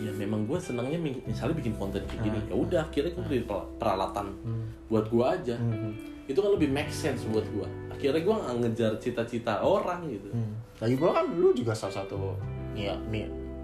ya 0.00 0.12
memang 0.16 0.48
gue 0.48 0.56
senangnya 0.56 0.96
mi- 0.96 1.20
misalnya 1.22 1.60
bikin 1.60 1.76
konten 1.76 2.00
kayak 2.08 2.20
gini 2.24 2.38
Ah. 2.40 2.48
ya 2.48 2.54
udah 2.56 2.80
akhirnya 2.88 3.12
gue 3.12 3.24
beli 3.28 3.42
pel- 3.44 3.68
peralatan 3.76 4.32
hmm. 4.40 4.64
buat 4.88 5.06
gue 5.06 5.24
aja. 5.24 5.56
Hmm. 5.56 5.92
itu 6.24 6.38
kan 6.38 6.50
lebih 6.54 6.70
make 6.70 6.88
sense 6.88 7.26
buat 7.26 7.44
gue 7.44 7.66
akhirnya 7.90 8.22
gue 8.22 8.34
nggak 8.34 8.54
ngejar 8.64 8.92
cita-cita 8.96 9.60
orang 9.60 10.08
gitu. 10.08 10.30
Hmm. 10.32 10.56
Lagi 10.80 10.94
pula 10.96 11.20
kan 11.20 11.26
lu 11.36 11.52
juga 11.52 11.76
salah 11.76 12.00
satu 12.00 12.32
ya 12.72 12.96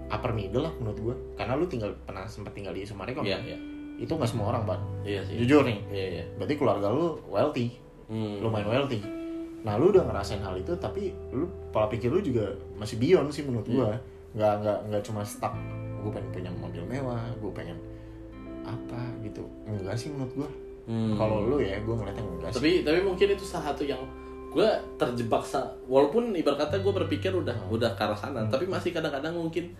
upper 0.07 0.31
middle 0.31 0.63
lah 0.63 0.73
menurut 0.79 0.99
gua. 1.01 1.15
Karena 1.35 1.57
lu 1.57 1.65
tinggal 1.65 1.91
pernah 2.05 2.23
sempat 2.27 2.53
tinggal 2.53 2.71
di 2.71 2.85
Sumarekon 2.85 3.25
iya 3.25 3.39
iya. 3.41 3.57
Itu 3.97 4.13
nggak 4.13 4.29
semua 4.29 4.53
orang 4.53 4.63
ban. 4.63 4.79
Iya 5.03 5.25
sih. 5.25 5.41
Jujur 5.41 5.65
nih. 5.65 5.79
Iya 5.89 6.05
iya. 6.11 6.23
Berarti 6.37 6.53
keluarga 6.55 6.87
lu 6.93 7.17
wealthy. 7.27 7.73
Hmm. 8.07 8.39
lumayan 8.39 8.69
wealthy. 8.69 9.01
Nah 9.65 9.75
lu 9.75 9.91
udah 9.91 10.05
ngerasain 10.05 10.39
hal 10.39 10.55
itu 10.55 10.71
tapi 10.77 11.11
lu 11.33 11.49
pola 11.73 11.89
pikir 11.89 12.07
lu 12.07 12.21
juga 12.21 12.47
masih 12.77 12.95
beyond 12.95 13.33
sih 13.33 13.43
menurut 13.43 13.65
gua. 13.65 13.89
Iya. 13.89 13.97
nggak 14.37 14.53
nggak 14.61 14.77
nggak 14.91 15.01
cuma 15.01 15.21
stuck 15.25 15.55
gue 15.99 16.11
pengen 16.11 16.29
punya 16.31 16.51
mobil 16.53 16.83
mewah 16.83 17.21
gue 17.33 17.51
pengen 17.51 17.77
apa 18.63 18.99
gitu. 19.21 19.43
Enggak 19.63 19.95
sih 19.95 20.09
menurut 20.09 20.33
gua. 20.35 20.49
Hmm. 20.87 21.19
kalau 21.19 21.43
lu 21.43 21.59
ya 21.59 21.75
gue 21.77 21.91
ngeliatnya 21.91 22.23
enggak 22.23 22.49
sih. 22.49 22.55
tapi 22.55 22.69
tapi 22.81 22.99
mungkin 23.03 23.27
itu 23.29 23.43
salah 23.43 23.75
satu 23.75 23.83
yang 23.83 23.99
gue 24.47 24.67
terjebak 24.95 25.43
sa 25.43 25.67
walaupun 25.83 26.31
ibarat 26.31 26.63
kata 26.63 26.79
gue 26.79 26.93
berpikir 26.95 27.27
udah 27.29 27.67
udah 27.67 27.91
ke 27.91 28.01
arah 28.01 28.15
sana 28.15 28.39
Hmm. 28.41 28.51
tapi 28.51 28.65
masih 28.65 28.95
kadang-kadang 28.95 29.35
mungkin 29.35 29.75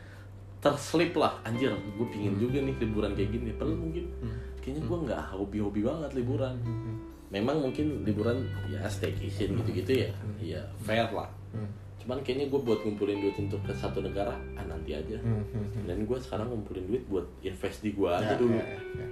terslip 0.58 1.15
lah. 1.15 1.39
Anjir 1.43 1.71
gue 1.71 2.08
pingin 2.08 2.36
juga 2.36 2.60
nih 2.60 2.75
liburan 2.77 3.13
kayak 3.13 3.32
gini. 3.32 3.49
Padahal 3.53 3.80
mungkin 3.80 4.03
Hmm. 4.19 4.36
kayaknya 4.60 4.82
gue 4.84 4.97
nggak 5.06 5.21
hobi-hobi 5.32 5.82
banget 5.82 6.12
liburan. 6.13 6.56
Hmm. 6.60 6.95
memang 7.27 7.60
mungkin 7.60 8.03
liburan 8.03 8.39
ya 8.67 8.80
staycation 8.88 9.56
gitu-gitu 9.58 9.91
ya. 9.99 10.12
Ya 10.39 10.63
fair 10.77 11.08
lah. 11.12 11.27
Hmm. 11.51 11.67
Cuman 12.08 12.24
kayaknya 12.24 12.48
gue 12.48 12.62
buat 12.63 12.80
ngumpulin 12.82 13.20
duit 13.20 13.36
untuk 13.36 13.60
ke 13.62 13.76
satu 13.76 14.00
negara 14.00 14.32
ah 14.56 14.63
nanti 14.63 14.96
aja 14.96 15.20
Hmm, 15.20 15.43
hmm, 15.43 15.67
hmm. 15.67 15.84
dan 15.84 15.98
gue 16.02 16.17
sekarang 16.17 16.48
ngumpulin 16.48 16.88
duit 16.88 17.04
buat 17.06 17.28
invest 17.41 17.84
di 17.84 17.91
gue 17.91 18.08
aja 18.08 18.32
Ya, 18.32 18.39
dulu 18.39 18.56
ya, 18.56 18.63
ya, 18.63 18.80
ya. 18.96 19.08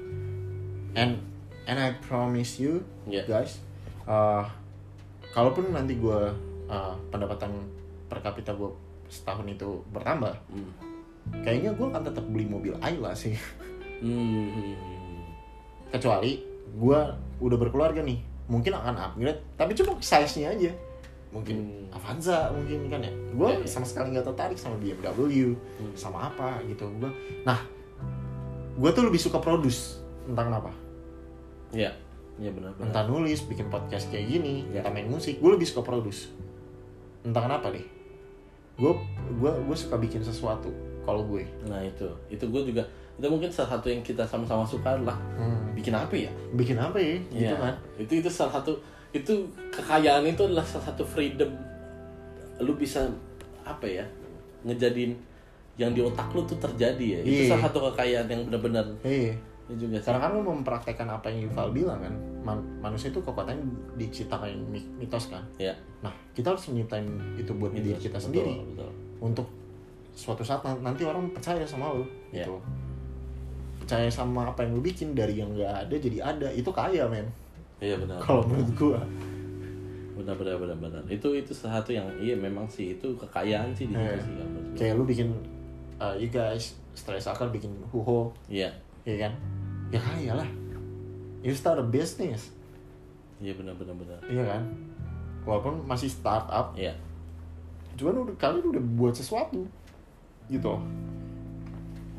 and 0.95 1.11
and 1.65 1.75
I 1.77 1.91
promise 1.99 2.55
you 2.55 2.87
Ya. 3.03 3.27
guys 3.27 3.59
uh, 4.05 4.47
kalaupun 5.29 5.69
nanti 5.69 5.99
gue 5.99 6.19
uh, 6.65 6.95
pendapatan 7.11 7.51
per 8.07 8.23
kapita 8.23 8.55
gue 8.55 8.71
setahun 9.05 9.43
itu 9.45 9.83
bertambah 9.91 10.31
Hmm. 10.47 10.71
kayaknya 11.43 11.75
gue 11.75 11.85
akan 11.85 11.99
tetap 12.01 12.23
beli 12.25 12.47
mobil 12.47 12.79
Ayla 12.79 13.11
sih 13.11 13.35
Hmm. 13.99 14.71
kecuali 15.89 16.39
gue 16.71 16.99
udah 17.37 17.57
berkeluarga 17.57 17.99
nih 17.99 18.19
mungkin 18.45 18.71
akan 18.71 18.95
upgrade 18.95 19.41
tapi 19.55 19.71
cuma 19.73 19.99
size 19.99 20.37
nya 20.37 20.51
aja 20.51 20.71
mungkin 21.35 21.57
Hmm. 21.59 21.91
Avanza 21.91 22.47
mungkin 22.49 22.87
kan 22.87 22.99
ya. 22.99 23.11
Gue 23.31 23.49
Ya, 23.49 23.59
ya. 23.59 23.67
sama 23.67 23.83
sekali 23.83 24.11
nggak 24.11 24.23
tertarik 24.25 24.55
sama 24.55 24.75
BMW 24.77 25.51
Hmm. 25.51 25.91
sama 25.93 26.17
apa 26.25 26.63
gitu. 26.63 26.87
Gue 26.95 27.11
nah 27.43 27.59
gue 28.73 28.89
tuh 28.89 29.03
lebih 29.03 29.17
suka 29.17 29.37
produce 29.37 29.99
entah 30.25 30.43
kenapa 30.43 30.71
ya 31.71 31.91
ya 32.35 32.49
benar-benar 32.49 32.83
entah 32.85 33.03
nulis 33.05 33.43
bikin 33.43 33.67
podcast 33.67 34.07
kayak 34.09 34.27
gini 34.29 34.67
Ya. 34.69 34.79
entah 34.79 34.91
main 34.91 35.07
musik 35.07 35.37
gue 35.37 35.47
lebih 35.49 35.63
suka 35.63 35.83
produce. 35.83 36.31
Entah 37.21 37.41
kenapa 37.41 37.69
deh? 37.69 37.83
Gue 38.75 38.91
gue 39.33 39.51
gue 39.51 39.75
suka 39.75 39.95
bikin 39.95 40.19
sesuatu 40.21 40.67
kalau 41.01 41.23
gue. 41.25 41.43
Nah 41.63 41.79
itu. 41.79 42.07
Itu 42.27 42.47
gue 42.47 42.63
juga 42.65 42.83
itu 43.15 43.23
mungkin 43.25 43.47
salah 43.47 43.79
satu 43.79 43.87
yang 43.87 44.03
kita 44.03 44.27
sama-sama 44.27 44.67
suka 44.67 44.91
adalah 44.93 45.15
bikin 45.71 45.91
apa 45.91 46.11
ya? 46.11 46.27
Bikin 46.51 46.75
apa 46.75 46.99
ya 46.99 47.15
gitu 47.29 47.47
Iya. 47.47 47.55
kan? 47.55 47.73
Itu 47.95 48.13
itu 48.17 48.27
salah 48.27 48.51
satu 48.53 48.75
itu 49.15 49.33
kekayaan 49.71 50.27
itu 50.27 50.43
adalah 50.43 50.61
salah 50.61 50.91
satu 50.91 51.01
freedom. 51.01 51.47
Lu 52.59 52.75
bisa 52.75 53.07
apa 53.63 53.87
ya 53.87 54.03
ngejadiin 54.61 55.15
yang 55.75 55.91
di 55.91 55.99
otak 55.99 56.27
lu 56.31 56.43
tuh 56.43 56.55
terjadi 56.57 57.05
ya. 57.05 57.19
Itu 57.21 57.41
Iya. 57.41 57.49
salah 57.51 57.63
satu 57.65 57.79
kekayaan 57.89 58.27
yang 58.27 58.41
benar-benar. 58.45 58.83
Iya. 59.01 59.31
Juga 59.65 59.97
sih. 59.97 60.05
karena 60.05 60.21
kan 60.21 60.31
lu 60.31 60.45
mempraktekkan 60.45 61.09
apa 61.09 61.25
yang 61.25 61.49
Yuval 61.49 61.73
bilang 61.73 61.97
kan 61.97 62.13
man- 62.39 62.61
manusia 62.79 63.09
itu 63.09 63.17
kekuatannya 63.17 63.65
diciptakan 63.95 64.53
mi- 64.69 64.85
mitos 64.95 65.25
kan. 65.25 65.41
Ya 65.57 65.73
nah 65.99 66.13
kita 66.31 66.53
harus 66.53 66.69
menciptain 66.69 67.01
itu 67.33 67.49
buat 67.51 67.73
diri 67.73 67.97
kita 67.97 68.13
Betul, 68.13 68.25
sendiri. 68.29 68.53
betul. 68.61 68.91
untuk 69.17 69.47
suatu 70.13 70.45
saat 70.45 70.61
nan- 70.61 70.85
nanti 70.85 71.01
orang 71.01 71.25
percaya 71.31 71.65
sama 71.65 71.89
lu 71.89 72.05
Ya. 72.29 72.45
gitu. 72.45 72.61
Percaya 73.77 74.05
sama 74.05 74.45
apa 74.45 74.61
yang 74.61 74.73
lu 74.73 74.81
bikin 74.81 75.11
dari 75.11 75.33
yang 75.35 75.49
nggak 75.51 75.89
ada 75.89 75.95
jadi 75.95 76.17
ada. 76.21 76.47
Itu 76.51 76.69
kaya 76.69 77.05
men 77.05 77.25
iya 77.85 77.95
benar. 77.95 78.17
Kalau 78.17 78.41
menurut 78.43 78.69
gua. 78.73 78.99
Benar 80.15 80.33
benar 80.33 80.55
benar 80.57 80.77
benar. 80.79 81.03
Itu 81.05 81.31
itu 81.31 81.51
satu 81.51 81.91
yang 81.91 82.07
iya 82.17 82.33
memang 82.33 82.65
sih 82.65 82.93
itu 82.93 83.13
kekayaan 83.15 83.69
sih 83.71 83.85
di 83.85 83.93
situ 83.93 84.01
Iya. 84.01 84.17
sih 84.17 84.31
gua. 84.33 84.47
kayak 84.73 84.93
lu 84.95 85.03
bikin 85.03 85.29
uh, 85.97 86.15
you 86.15 86.27
guys 86.27 86.73
stress 86.91 87.25
akal 87.25 87.47
bikin 87.47 87.69
huho. 87.89 88.33
Iya. 88.47 88.73
Ya 89.03 89.15
kan? 89.21 89.33
Ya 89.87 89.99
kaya 89.99 90.33
lah 90.33 90.49
you 91.39 91.53
start 91.53 91.77
a 91.77 91.85
business. 91.85 92.49
Iya 93.37 93.53
benar 93.53 93.75
benar 93.75 93.93
benar. 93.93 94.19
Iya 94.25 94.43
kan? 94.45 94.63
Walaupun 95.45 95.85
masih 95.85 96.09
startup. 96.09 96.73
Iya. 96.73 96.97
Cuman 97.95 98.25
udah 98.25 98.35
kalian 98.35 98.65
udah 98.65 98.83
buat 98.95 99.13
sesuatu. 99.13 99.61
Gitu. 100.47 100.73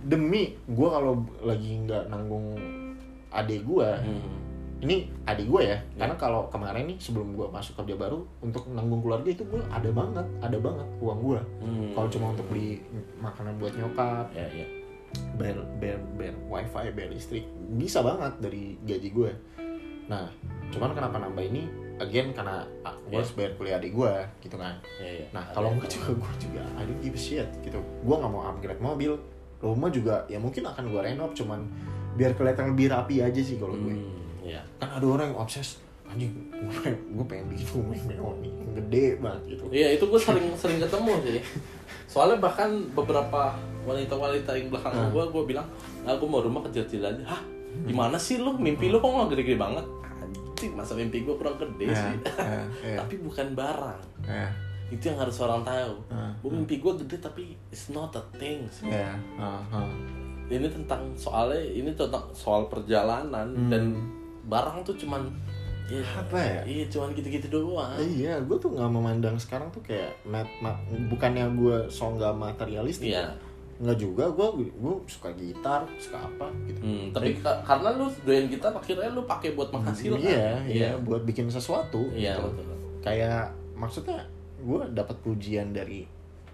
Demi 0.06 0.54
gue 0.64 0.88
kalau 0.88 1.18
lagi 1.42 1.82
nggak 1.82 2.06
nanggung 2.06 2.54
adik 3.28 3.66
gue 3.66 3.88
Hmm. 3.98 4.45
Ini 4.76 4.96
adik 5.24 5.46
gue 5.46 5.62
ya 5.66 5.78
karena 5.96 6.14
kalau 6.14 6.46
kemarin 6.46 6.84
nih 6.86 6.98
sebelum 6.98 7.32
gue 7.32 7.48
masuk 7.48 7.80
kerja 7.80 7.96
baru 7.96 8.20
untuk 8.38 8.68
nanggung 8.68 9.00
keluarga 9.00 9.24
itu 9.26 9.42
gue 9.42 9.62
ada 9.66 9.88
banget 9.88 10.26
ada 10.38 10.58
banget 10.58 10.88
uang 11.00 11.18
gue 11.22 11.40
Hmm. 11.58 11.90
kalau 11.92 12.08
cuma 12.08 12.26
untuk 12.30 12.46
beli 12.46 12.84
makanan 13.16 13.56
buat 13.56 13.72
nyokap 13.72 14.28
ya 14.30 14.44
ya 14.46 14.66
bayar 15.34 15.56
bayar 15.76 15.98
bayar 16.14 16.34
wifi 16.46 16.86
bayar 16.92 17.10
listrik 17.10 17.44
bisa 17.72 18.00
banget 18.00 18.32
dari 18.38 18.76
gaji 18.82 19.08
gue 19.10 19.30
nah 20.06 20.28
cuman 20.68 20.92
kenapa 20.92 21.16
nambah 21.18 21.42
ini? 21.42 21.64
Again 21.96 22.36
karena 22.36 22.60
ah, 22.84 22.92
gue 23.00 23.16
Ya. 23.16 23.24
harus 23.24 23.32
bayar 23.32 23.56
kuliah 23.56 23.80
adik 23.80 23.96
gue 23.96 24.12
gitu 24.44 24.54
kan. 24.54 24.76
Ya 25.00 25.08
ya 25.16 25.26
Nah 25.32 25.48
kalau 25.48 25.72
yang 25.72 25.80
gue 25.80 25.88
juga 25.88 26.12
gue 26.12 26.32
juga 26.38 26.62
I 26.76 26.84
don't 26.84 27.00
give 27.00 27.10
a 27.10 27.18
shit 27.18 27.48
gitu. 27.64 27.80
Gue 28.04 28.14
nggak 28.14 28.28
mau 28.28 28.44
upgrade 28.44 28.78
mobil. 28.78 29.16
Rumah 29.56 29.88
juga 29.88 30.28
ya 30.28 30.36
mungkin 30.36 30.60
akan 30.62 30.92
gue 30.92 31.00
renov 31.00 31.32
cuman 31.32 31.64
biar 32.14 32.36
kelihatan 32.36 32.76
lebih 32.76 32.92
rapi 32.92 33.24
aja 33.24 33.40
sih 33.40 33.56
kalau 33.56 33.72
gue 33.74 33.96
Hmm, 34.46 34.52
iya. 34.52 34.62
kan 34.78 34.88
ada 34.92 35.02
orang 35.04 35.26
yang 35.28 35.38
obses 35.38 35.68
anjing 36.04 36.30
gue, 36.48 36.86
gue 37.12 37.24
pengen 37.26 37.50
bikin 37.50 37.66
rumah 37.72 37.98
mewah 38.00 38.34
nih 38.38 38.52
gede 38.76 39.06
banget 39.18 39.42
gitu 39.48 39.62
Iya 39.68 39.88
itu 39.92 40.04
gue 40.04 40.20
sering 40.20 40.46
sering 40.54 40.78
ketemu 40.78 41.12
sih. 41.20 41.42
Soalnya 42.06 42.38
bahkan 42.38 42.70
beberapa 42.92 43.50
wanita-wanita 43.82 44.50
yang 44.52 44.68
belakang 44.68 44.94
Ah. 44.94 45.08
gue, 45.08 45.24
gue 45.26 45.42
bilang, 45.44 45.66
ah 46.02 46.14
gue 46.14 46.24
mau 46.24 46.38
rumah 46.38 46.62
kecil-kecil 46.62 47.02
aja. 47.02 47.22
Hah? 47.26 47.42
Gimana 47.82 48.14
sih 48.16 48.36
lu? 48.36 48.54
Mimpi 48.54 48.86
lu 48.86 48.96
kok 48.96 49.08
nggak 49.08 49.30
gede-gede 49.32 49.58
banget? 49.58 49.82
Anjing, 50.16 50.72
masa 50.72 50.94
mimpi 50.94 51.20
gue 51.20 51.34
kurang 51.34 51.56
gede 51.56 51.84
Ya, 51.84 51.96
sih. 51.96 52.16
ya, 52.22 52.60
ya. 52.84 52.96
tapi 53.02 53.14
bukan 53.18 53.46
barang. 53.52 54.00
ya 54.22 54.48
Itu 54.86 55.10
yang 55.10 55.18
harus 55.18 55.36
orang 55.38 55.60
tahu. 55.62 55.94
Ah, 56.08 56.30
Gue 56.38 56.50
mimpi 56.52 56.78
gue 56.78 56.92
gede 56.96 57.16
tapi 57.18 57.44
it's 57.68 57.90
not 57.90 58.14
a 58.14 58.22
thing. 58.32 58.62
sih. 58.70 58.86
ya 58.86 59.10
ah, 59.36 59.58
ah. 59.74 59.90
Ini 60.46 60.70
tentang 60.70 61.10
soalnya 61.12 61.58
ini 61.58 61.90
tentang 61.90 62.30
soal 62.30 62.70
perjalanan 62.70 63.50
Hmm. 63.50 63.66
dan 63.66 63.82
barang 64.46 64.78
tuh 64.82 64.94
cuman 64.96 65.26
ya, 65.86 66.02
Apa 66.02 66.34
ya? 66.36 66.60
Iya 66.64 66.84
cuman 66.88 67.10
gitu-gitu 67.12 67.46
doang. 67.48 67.94
iya 67.98 68.38
gue 68.38 68.56
tuh 68.56 68.70
nggak 68.70 68.88
memandang 68.88 69.36
sekarang 69.36 69.70
tuh 69.70 69.78
kayak 69.80 70.14
mat, 70.22 70.46
ma- 70.58 70.78
bukannya 71.08 71.46
gue 71.52 71.76
so 71.88 72.06
nggak 72.08 72.32
materialistik 72.32 73.10
Iya. 73.10 73.30
nggak 73.76 73.94
juga 73.96 74.24
gue 74.28 74.46
gue 74.68 74.94
suka 75.06 75.30
gitar 75.32 75.84
suka 75.96 76.16
apa 76.18 76.48
gitu 76.64 76.80
Hmm, 76.80 77.12
tapi 77.12 77.36
ka- 77.36 77.60
karena 77.60 77.92
lu 77.92 78.06
doyan 78.20 78.46
gitar 78.46 78.72
akhirnya 78.72 79.10
lu 79.10 79.22
pakai 79.24 79.52
buat 79.52 79.68
menghasilkan. 79.68 80.16
iya 80.18 80.48
iya 80.64 80.90
buat 80.96 81.22
bikin 81.22 81.46
sesuatu 81.46 82.08
Iya, 82.10 82.34
gitu. 82.34 82.50
betul. 82.50 82.74
kayak 83.00 83.46
maksudnya 83.72 84.24
gue 84.58 84.80
dapat 84.90 85.16
pujian 85.20 85.70
dari 85.70 86.08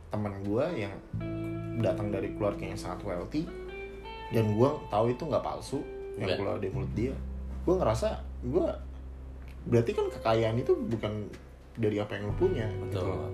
teman 0.09 0.35
gue 0.43 0.65
yang 0.77 0.93
datang 1.79 2.11
dari 2.11 2.33
keluarga 2.33 2.65
yang 2.65 2.77
sangat 2.77 3.01
wealthy 3.03 3.47
dan 4.29 4.45
gue 4.51 4.71
tahu 4.87 5.07
itu 5.09 5.23
nggak 5.23 5.41
palsu 5.41 5.81
yang 6.17 6.27
Iya. 6.27 6.37
keluar 6.37 6.57
dari 6.57 6.69
mulut 6.71 6.93
dia 6.93 7.15
gue 7.63 7.75
ngerasa 7.79 8.09
gue 8.43 8.67
berarti 9.71 9.91
kan 9.95 10.07
kekayaan 10.11 10.59
itu 10.59 10.75
bukan 10.75 11.31
dari 11.79 11.97
apa 12.03 12.19
yang 12.19 12.29
lu 12.29 12.35
punya. 12.37 12.67
Gitu 12.69 12.99
Betul. 12.99 13.07
loh. 13.09 13.33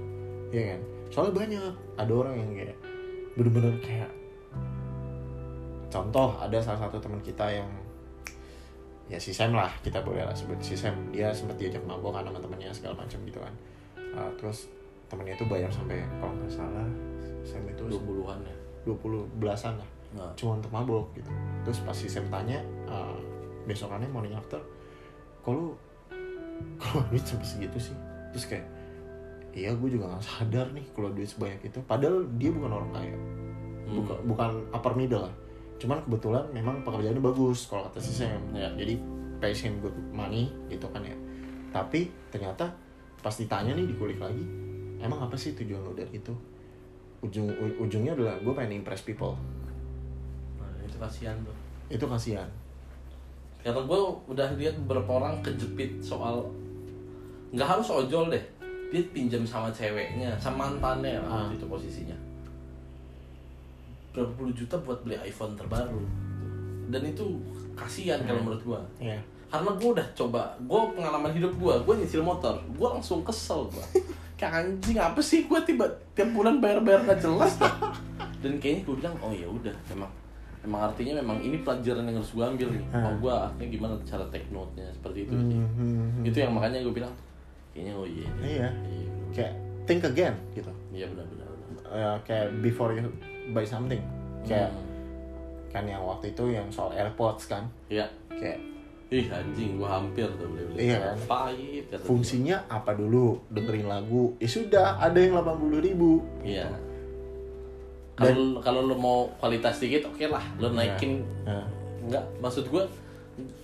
Iya 0.53 0.63
kan? 0.75 0.81
Soalnya 1.09 1.35
banyak. 1.35 1.73
Ada 1.99 2.13
orang 2.13 2.35
yang 2.37 2.51
kayak 2.55 2.77
bener-bener 3.35 3.75
kayak 3.79 4.11
contoh 5.89 6.37
ada 6.37 6.59
salah 6.61 6.85
satu 6.89 7.01
teman 7.01 7.23
kita 7.25 7.49
yang 7.49 7.71
ya 9.09 9.17
si 9.17 9.33
Sam 9.33 9.57
lah 9.57 9.73
kita 9.81 10.05
boleh 10.05 10.21
lah 10.23 10.37
sebut 10.37 10.61
si 10.61 10.77
Sam. 10.77 11.11
Dia 11.11 11.33
sempat 11.33 11.57
diajak 11.57 11.83
mabok 11.89 12.21
kan 12.21 12.29
sama 12.29 12.39
temennya 12.39 12.71
segala 12.75 12.95
macam 13.01 13.19
gitu 13.25 13.41
kan. 13.41 13.55
Uh, 13.97 14.31
terus 14.37 14.69
temennya 15.09 15.35
itu 15.41 15.47
bayar 15.49 15.73
sampai 15.73 16.05
kalau 16.21 16.37
nggak 16.37 16.53
salah 16.53 16.89
Sam 17.43 17.65
itu 17.65 17.83
20-an 17.89 18.45
ya. 18.45 18.57
20 18.85 19.41
belasan 19.41 19.77
lah. 19.77 19.89
Nah, 20.09 20.33
cuma 20.37 20.57
untuk 20.57 20.73
mabok 20.73 21.13
gitu. 21.17 21.29
Terus 21.65 21.79
pas 21.85 21.97
si 21.97 22.09
Sam 22.09 22.29
tanya 22.33 22.61
uh, 22.89 23.17
besokannya 23.69 24.09
morning 24.09 24.33
after 24.33 24.59
kalau 25.45 25.77
kalau 26.81 27.03
duit 27.13 27.23
sampai 27.23 27.47
segitu 27.47 27.79
sih. 27.79 27.97
Terus 28.35 28.45
kayak 28.49 28.67
iya 29.55 29.75
gue 29.75 29.89
juga 29.91 30.15
nggak 30.15 30.25
sadar 30.25 30.67
nih 30.75 30.87
kalau 30.97 31.13
duit 31.13 31.29
sebanyak 31.29 31.61
itu. 31.69 31.79
Padahal 31.85 32.25
dia 32.41 32.51
bukan 32.51 32.71
orang 32.73 32.91
kaya. 32.97 33.17
Bukan 33.89 34.17
hmm. 34.17 34.27
bukan 34.29 34.51
upper 34.73 34.93
middle 34.97 35.25
lah. 35.25 35.35
Cuman 35.79 36.03
kebetulan 36.03 36.45
memang 36.51 36.83
pekerjaannya 36.83 37.23
bagus 37.23 37.71
kalau 37.71 37.87
kata 37.87 38.03
si 38.03 38.13
Sam. 38.13 38.43
Ya. 38.57 38.73
jadi 38.75 38.99
passion 39.39 39.79
good 39.79 39.95
money 40.11 40.51
gitu 40.67 40.91
kan 40.91 41.05
ya. 41.05 41.15
Tapi 41.71 42.11
ternyata 42.35 42.73
pas 43.19 43.35
ditanya 43.35 43.75
nih 43.75 43.87
dikulik 43.87 44.19
lagi 44.19 44.43
emang 44.99 45.27
apa 45.27 45.35
sih 45.39 45.55
tujuan 45.55 45.83
lo 45.83 45.95
dari 45.95 46.19
itu? 46.19 46.35
Ujung 47.23 47.51
ujungnya 47.83 48.15
adalah 48.15 48.39
gue 48.39 48.53
pengen 48.55 48.83
impress 48.83 49.03
people. 49.03 49.35
Nah, 50.59 50.71
itu 50.87 50.99
kasihan 50.99 51.39
tuh. 51.43 51.57
itu 51.89 52.05
kasihan 52.05 52.45
Karena 53.61 53.81
gue 53.81 54.01
udah 54.27 54.49
lihat 54.55 54.75
beberapa 54.83 55.19
orang 55.19 55.39
kejepit 55.41 55.99
soal 55.99 56.47
nggak 57.51 57.69
harus 57.69 57.89
ojol 57.89 58.29
deh. 58.29 58.45
Dia 58.89 59.05
pinjam 59.13 59.45
sama 59.45 59.69
ceweknya, 59.69 60.33
sama 60.41 60.65
mantannya 60.65 61.21
Ah. 61.21 61.45
waktu 61.45 61.57
itu 61.57 61.67
posisinya. 61.67 62.17
Berapa 64.13 64.33
puluh 64.35 64.53
juta 64.53 64.75
buat 64.81 64.99
beli 65.03 65.17
iPhone 65.21 65.55
terbaru. 65.55 66.01
Dan 66.89 67.05
itu 67.05 67.25
kasihan 67.77 68.19
kalau 68.25 68.43
menurut 68.43 68.63
gue. 68.65 68.81
ya 69.07 69.19
karena 69.49 69.73
gue 69.73 69.89
udah 69.97 70.05
coba 70.13 70.53
gue 70.61 70.81
pengalaman 70.93 71.33
hidup 71.33 71.49
gue 71.57 71.73
gue 71.81 71.95
nyicil 71.97 72.21
motor 72.21 72.53
gue 72.69 72.85
langsung 72.85 73.25
kesel 73.25 73.65
gue 73.73 73.81
kayak 74.37 74.53
anjing 74.61 75.01
apa 75.01 75.17
sih 75.25 75.49
gue 75.49 75.57
tiba 75.65 75.89
tiap 76.13 76.29
bulan 76.37 76.61
bayar 76.61 76.85
bayar 76.85 77.01
gak 77.09 77.25
jelas 77.25 77.57
dan 78.45 78.53
kayaknya 78.61 78.85
gue 78.85 78.95
bilang 79.01 79.17
oh 79.25 79.33
ya 79.33 79.49
udah 79.49 79.73
memang 79.89 80.13
memang 80.69 80.83
artinya 80.85 81.17
memang 81.17 81.41
ini 81.41 81.65
pelajaran 81.65 82.05
yang 82.05 82.21
harus 82.21 82.29
gue 82.31 82.45
ambil 82.45 82.69
nih. 82.69 82.85
Oh 82.93 83.13
gue 83.17 83.33
artinya 83.33 83.69
gimana 83.73 83.93
cara 84.05 84.25
take 84.29 84.49
note 84.53 84.69
nya 84.77 84.85
seperti 84.93 85.25
itu 85.25 85.33
sih. 85.33 85.57
Hmm, 85.57 85.69
hmm, 85.73 85.97
hmm. 86.21 86.29
itu 86.29 86.37
yang 86.37 86.53
makanya 86.53 86.85
gue 86.85 86.93
bilang 86.93 87.15
kayaknya 87.73 87.93
oh 87.97 88.05
iya 88.05 88.29
iya. 88.45 88.69
iya 88.85 89.09
kayak 89.33 89.53
think 89.83 90.05
again 90.05 90.37
gitu. 90.53 90.69
Iya 90.93 91.09
benar 91.09 91.25
benar 91.27 91.47
benar. 91.49 91.83
Eh, 91.89 92.17
kayak 92.23 92.47
before 92.61 92.93
you 92.93 93.09
buy 93.51 93.65
something. 93.65 94.05
Kayak 94.45 94.69
Hmm. 94.69 94.85
kan 95.69 95.85
yang 95.85 96.01
waktu 96.01 96.33
itu 96.33 96.45
yang 96.49 96.69
soal 96.69 96.93
AirPods 96.93 97.49
kan? 97.49 97.65
Iya. 97.89 98.05
Kayak 98.29 98.61
ih 99.09 99.25
anjing 99.25 99.81
gue 99.81 99.89
hampir 99.89 100.29
tuh 100.37 100.45
beli 100.47 100.69
beli 100.69 100.79
Iya 100.85 101.01
kan? 101.01 101.17
pahit 101.25 101.89
fungsinya 102.05 102.69
apa 102.69 102.93
dulu? 102.93 103.41
Dengerin 103.49 103.89
lagu. 103.89 104.37
Ya 104.37 104.45
sudah 104.47 105.01
ada 105.01 105.17
yang 105.17 105.33
80.000 105.35 105.81
ribu. 105.83 106.21
Iya. 106.45 106.69
Dan- 106.69 106.85
kalau 108.19 108.59
kalau 108.59 108.81
lo 108.83 108.99
mau 108.99 109.31
kualitas 109.39 109.79
dikit 109.79 110.11
oke 110.11 110.27
lah 110.27 110.43
lo 110.59 110.75
naikin. 110.75 111.23
Nah, 111.47 111.65
nggak 112.11 112.25
maksud 112.43 112.67
gue 112.67 112.85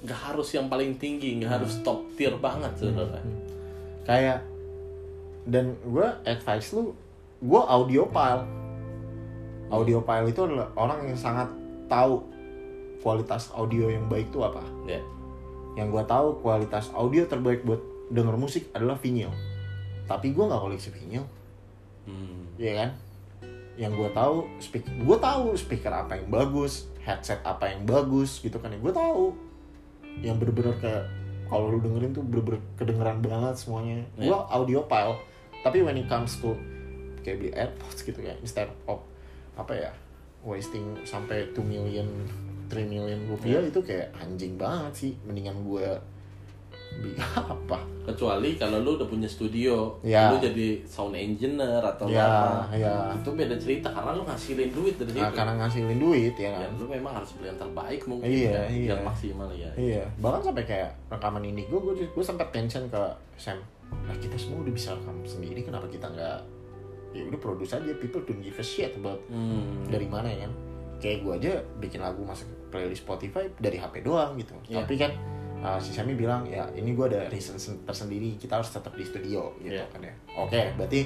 nggak 0.07 0.21
harus 0.31 0.49
yang 0.55 0.71
paling 0.71 0.95
tinggi 0.95 1.43
nggak 1.43 1.61
harus 1.61 1.83
top 1.83 2.07
tier 2.15 2.35
banget 2.39 2.71
sebenarnya. 2.79 3.23
Kayak 4.07 4.39
dan 5.45 5.75
gue 5.83 6.07
advice 6.25 6.71
lu 6.73 6.95
gue 7.45 7.61
audiophile 7.61 8.47
audiophile 9.69 10.31
itu 10.31 10.41
adalah 10.47 10.71
orang 10.79 11.11
yang 11.11 11.19
sangat 11.19 11.51
tahu 11.91 12.23
kualitas 13.05 13.53
audio 13.53 13.91
yang 13.91 14.07
baik 14.07 14.31
itu 14.31 14.41
apa. 14.41 14.63
Ya 14.87 15.03
yang 15.75 15.91
gue 15.91 16.05
tahu 16.07 16.39
kualitas 16.39 16.95
audio 16.95 17.27
terbaik 17.27 17.67
buat 17.67 17.83
denger 18.15 18.39
musik 18.39 18.71
adalah 18.71 18.95
vinyl. 18.95 19.35
Tapi 20.07 20.31
gue 20.31 20.45
nggak 20.47 20.63
koleksi 20.63 20.95
vinyl. 20.95 21.27
Hmm. 22.05 22.53
ya 22.61 22.77
kan 22.77 22.91
yang 23.75 23.91
gue 23.93 24.07
tahu 24.11 24.47
speak 24.59 24.87
gue 24.87 25.17
tahu 25.19 25.55
speaker 25.55 25.91
apa 25.91 26.17
yang 26.17 26.29
bagus 26.29 26.87
headset 27.03 27.43
apa 27.43 27.69
yang 27.69 27.83
bagus 27.83 28.39
gitu 28.39 28.57
kan 28.57 28.71
ya 28.71 28.79
gue 28.79 28.93
tahu 28.93 29.35
yang 30.23 30.39
bener-bener 30.39 30.79
kayak 30.79 31.05
kalau 31.45 31.69
lu 31.69 31.79
dengerin 31.79 32.11
tuh 32.11 32.23
bener-bener 32.23 32.63
kedengeran 32.75 33.19
banget 33.19 33.55
semuanya 33.59 34.07
Iya. 34.15 34.31
gue 34.31 34.39
audiophile 34.49 35.15
tapi 35.61 35.83
when 35.83 35.97
it 35.97 36.07
comes 36.07 36.39
to 36.39 36.55
kayak 37.21 37.41
beli 37.41 37.51
AirPods 37.51 38.01
gitu 38.01 38.21
ya 38.21 38.35
instead 38.39 38.71
of 38.87 39.03
apa 39.55 39.75
ya 39.75 39.91
wasting 40.43 40.95
sampai 41.03 41.51
2 41.51 41.59
million 41.65 42.07
3 42.69 42.85
million 42.87 43.19
rupiah 43.27 43.59
Iya. 43.59 43.71
itu 43.71 43.81
kayak 43.83 44.15
anjing 44.17 44.55
banget 44.55 44.93
sih 44.95 45.13
mendingan 45.27 45.67
gue 45.67 45.89
apa 47.55 47.79
kecuali 48.05 48.61
kalau 48.61 48.85
lu 48.85 49.01
udah 49.01 49.09
punya 49.09 49.25
studio 49.25 49.97
Ya. 50.05 50.29
lu 50.29 50.37
jadi 50.37 50.85
sound 50.85 51.17
engineer 51.17 51.81
atau 51.81 52.05
ya 52.05 52.21
apa 52.21 52.77
ya 52.77 52.95
itu 53.17 53.31
beda 53.33 53.57
cerita 53.57 53.89
karena 53.89 54.13
lu 54.13 54.23
ngasilin 54.29 54.71
duit 54.77 54.95
dari 55.01 55.11
situ 55.17 55.25
nah, 55.25 55.33
karena 55.33 55.53
ngasilin 55.65 55.99
duit 55.99 56.35
ya 56.37 56.53
ya 56.53 56.69
kan 56.69 56.73
lu 56.77 56.85
memang 56.85 57.13
harus 57.17 57.31
beli 57.41 57.49
yang 57.49 57.61
terbaik 57.61 58.03
mungkin 58.05 58.29
Iya, 58.29 58.53
ya, 58.53 58.63
iya. 58.69 58.85
biar 58.93 59.01
maksimal 59.09 59.49
ya 59.57 59.71
Iya, 59.75 60.05
bahkan 60.21 60.53
sampai 60.53 60.65
kayak 60.69 60.91
rekaman 61.09 61.45
ini 61.45 61.65
gue 61.67 61.81
gue 61.81 61.95
gue 62.07 62.25
sempat 62.25 62.53
tension 62.55 62.85
ke 62.87 63.03
Sam. 63.35 63.59
Nah 63.91 64.17
kita 64.19 64.39
semua 64.39 64.63
udah 64.63 64.75
bisa 64.75 64.95
rekam 64.95 65.17
sendiri, 65.27 65.61
kenapa 65.67 65.87
kita 65.91 66.07
nggak? 66.07 66.39
Ya 67.15 67.23
udah 67.31 67.41
produce 67.43 67.79
aja, 67.79 67.91
people 67.99 68.23
don't 68.27 68.43
give 68.43 68.59
a 68.59 68.65
shit 68.65 68.91
about 68.99 69.23
hmm. 69.31 69.87
dari 69.87 70.07
mana 70.07 70.27
ya 70.31 70.47
kan? 70.47 70.53
Kayak 70.99 71.19
gue 71.23 71.33
aja 71.43 71.53
bikin 71.79 72.01
lagu 72.03 72.23
masuk 72.27 72.47
playlist 72.75 73.07
Spotify 73.07 73.47
dari 73.59 73.79
HP 73.79 74.03
doang 74.03 74.35
gitu. 74.39 74.55
Iya. 74.67 74.83
Tapi 74.83 74.95
kan 74.99 75.11
uh, 75.65 75.79
si 75.79 75.91
Sammy 75.91 76.13
bilang 76.13 76.45
ya 76.45 76.69
ini 76.71 76.93
gue 76.93 77.07
ada 77.07 77.25
reason 77.27 77.57
sen- 77.57 77.81
tersendiri, 77.83 78.37
kita 78.37 78.61
harus 78.61 78.69
tetap 78.69 78.93
di 78.93 79.03
studio 79.03 79.57
gitu 79.59 79.75
Iya. 79.75 79.89
kan 79.89 80.01
ya. 80.01 80.15
Oke, 80.37 80.61
berarti 80.75 81.01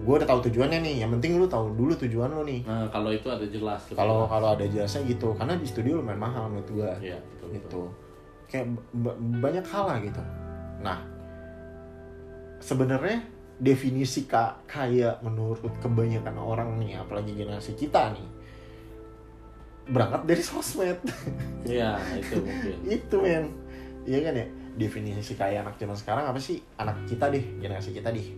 gue 0.00 0.14
udah 0.16 0.24
tahu 0.24 0.40
tujuannya 0.46 0.78
nih. 0.80 0.96
Yang 0.98 1.10
penting 1.18 1.30
lu 1.36 1.46
tahu 1.46 1.74
dulu 1.74 1.92
tujuan 1.98 2.30
lu 2.30 2.42
nih. 2.42 2.62
nah 2.62 2.86
kalau 2.86 3.10
itu 3.10 3.26
ada 3.26 3.44
jelas 3.44 3.84
Kalau 3.90 4.24
kalau 4.24 4.54
ada 4.54 4.64
jelasnya 4.64 5.02
gitu, 5.04 5.34
karena 5.34 5.54
di 5.54 5.66
studio 5.66 5.98
lumayan 5.98 6.16
mahal 6.18 6.46
menurut 6.46 6.70
gue 6.70 6.90
Iya, 7.04 7.18
betul, 7.20 7.48
betul. 7.48 7.58
gitu 7.58 7.82
kayak 8.46 8.66
ba- 8.92 9.14
banyak 9.40 9.62
hal 9.64 9.84
lah 9.86 9.98
gitu 10.00 10.18
nah 10.80 10.98
sebenarnya 12.58 13.22
definisi 13.56 14.24
ka 14.24 14.58
kaya 14.64 15.20
menurut 15.20 15.60
kebanyakan 15.78 16.34
orang 16.34 16.74
nih 16.76 16.96
apalagi 16.96 17.30
generasi 17.32 17.72
kita 17.74 18.10
nih 18.10 18.26
berangkat 19.86 20.22
dari 20.24 20.42
sosmed 20.42 20.98
Iya, 21.62 21.94
itu 22.20 22.36
mungkin 22.38 22.74
itu 22.86 23.16
men 23.16 23.44
iya 24.06 24.18
kan 24.24 24.34
ya? 24.36 24.46
Definisi 24.78 25.34
kaya 25.34 25.60
anak 25.60 25.76
zaman 25.76 25.96
sekarang 25.96 26.24
apa 26.28 26.38
sih? 26.40 26.62
Anak 26.80 27.04
kita 27.04 27.28
deh 27.28 27.42
generasi 27.58 27.92
kita 27.92 28.12
deh. 28.12 28.28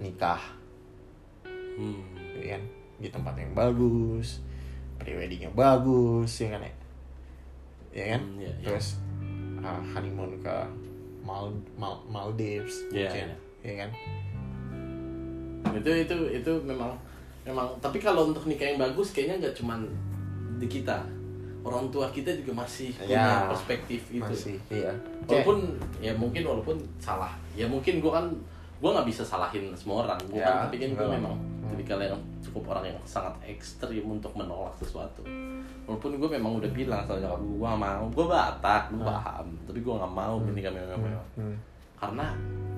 Nikah. 0.00 0.40
Hmm. 1.74 2.02
ya 2.38 2.58
kan? 2.58 2.62
Di 2.98 3.08
tempat 3.10 3.34
yang 3.38 3.52
bagus 3.52 4.42
preweddingnya 4.98 5.50
bagus 5.52 6.30
ya 6.40 6.48
kan 6.54 6.62
ya? 6.62 6.74
Ya 7.94 8.04
kan? 8.16 8.20
Hmm, 8.22 8.40
iya, 8.42 8.52
iya. 8.58 8.66
terus 8.66 8.98
uh, 9.60 9.82
honeymoon 9.94 10.32
ke 10.42 10.56
Mal 11.24 11.50
Mal 11.78 11.94
Maldives 12.10 12.88
Iya, 12.90 13.10
mungkin 13.10 13.28
ya 13.64 13.74
kan? 13.84 13.90
Itu 15.74 15.90
itu 15.90 16.16
itu 16.30 16.52
memang 16.62 16.92
memang 17.44 17.68
tapi 17.78 18.00
kalau 18.00 18.32
untuk 18.32 18.48
nikah 18.48 18.72
yang 18.72 18.80
bagus 18.80 19.12
kayaknya 19.12 19.46
nggak 19.46 19.56
cuman 19.60 19.84
di 20.56 20.66
kita 20.70 21.04
orang 21.64 21.88
tua 21.88 22.06
kita 22.08 22.30
juga 22.36 22.52
masih 22.54 22.92
punya 22.92 23.16
Ya, 23.16 23.48
perspektif 23.48 24.00
itu. 24.08 24.20
Masih 24.20 24.56
iya. 24.68 24.92
Walaupun 25.24 25.58
ya 25.98 26.12
mungkin 26.12 26.44
walaupun 26.44 26.76
salah. 26.98 27.32
Ya 27.52 27.64
mungkin 27.64 27.98
gua 27.98 28.20
kan 28.20 28.26
gua 28.78 28.90
nggak 28.94 29.08
bisa 29.08 29.22
salahin 29.22 29.72
semua 29.72 30.04
orang. 30.04 30.20
Gua 30.28 30.38
Ya, 30.38 30.46
kan 30.46 30.56
tapi 30.68 30.76
kan 30.78 30.90
gua 30.92 31.00
enggak. 31.02 31.16
memang 31.18 31.34
tipikal 31.64 31.98
yang 31.98 32.14
cukup 32.38 32.62
orang 32.68 32.84
yang 32.86 32.98
sangat 33.02 33.32
ekstrim 33.42 34.04
untuk 34.04 34.30
menolak 34.32 34.76
sesuatu. 34.76 35.24
Walaupun 35.84 36.20
gua 36.20 36.30
memang 36.30 36.60
udah 36.60 36.70
bilang 36.70 37.02
soalnya 37.02 37.28
kalau 37.28 37.40
gua 37.50 37.68
nggak 37.70 37.82
mau. 37.82 38.04
Gua 38.12 38.26
batak 38.30 38.82
gua 38.92 39.04
paham. 39.10 39.46
Tapi 39.64 39.78
gua 39.80 39.94
nggak 39.98 40.12
mau 40.14 40.34
menikah 40.38 40.70
mewah 40.70 40.94
mewah 40.94 41.26
Hmm. 41.34 41.56
karena 41.96 42.26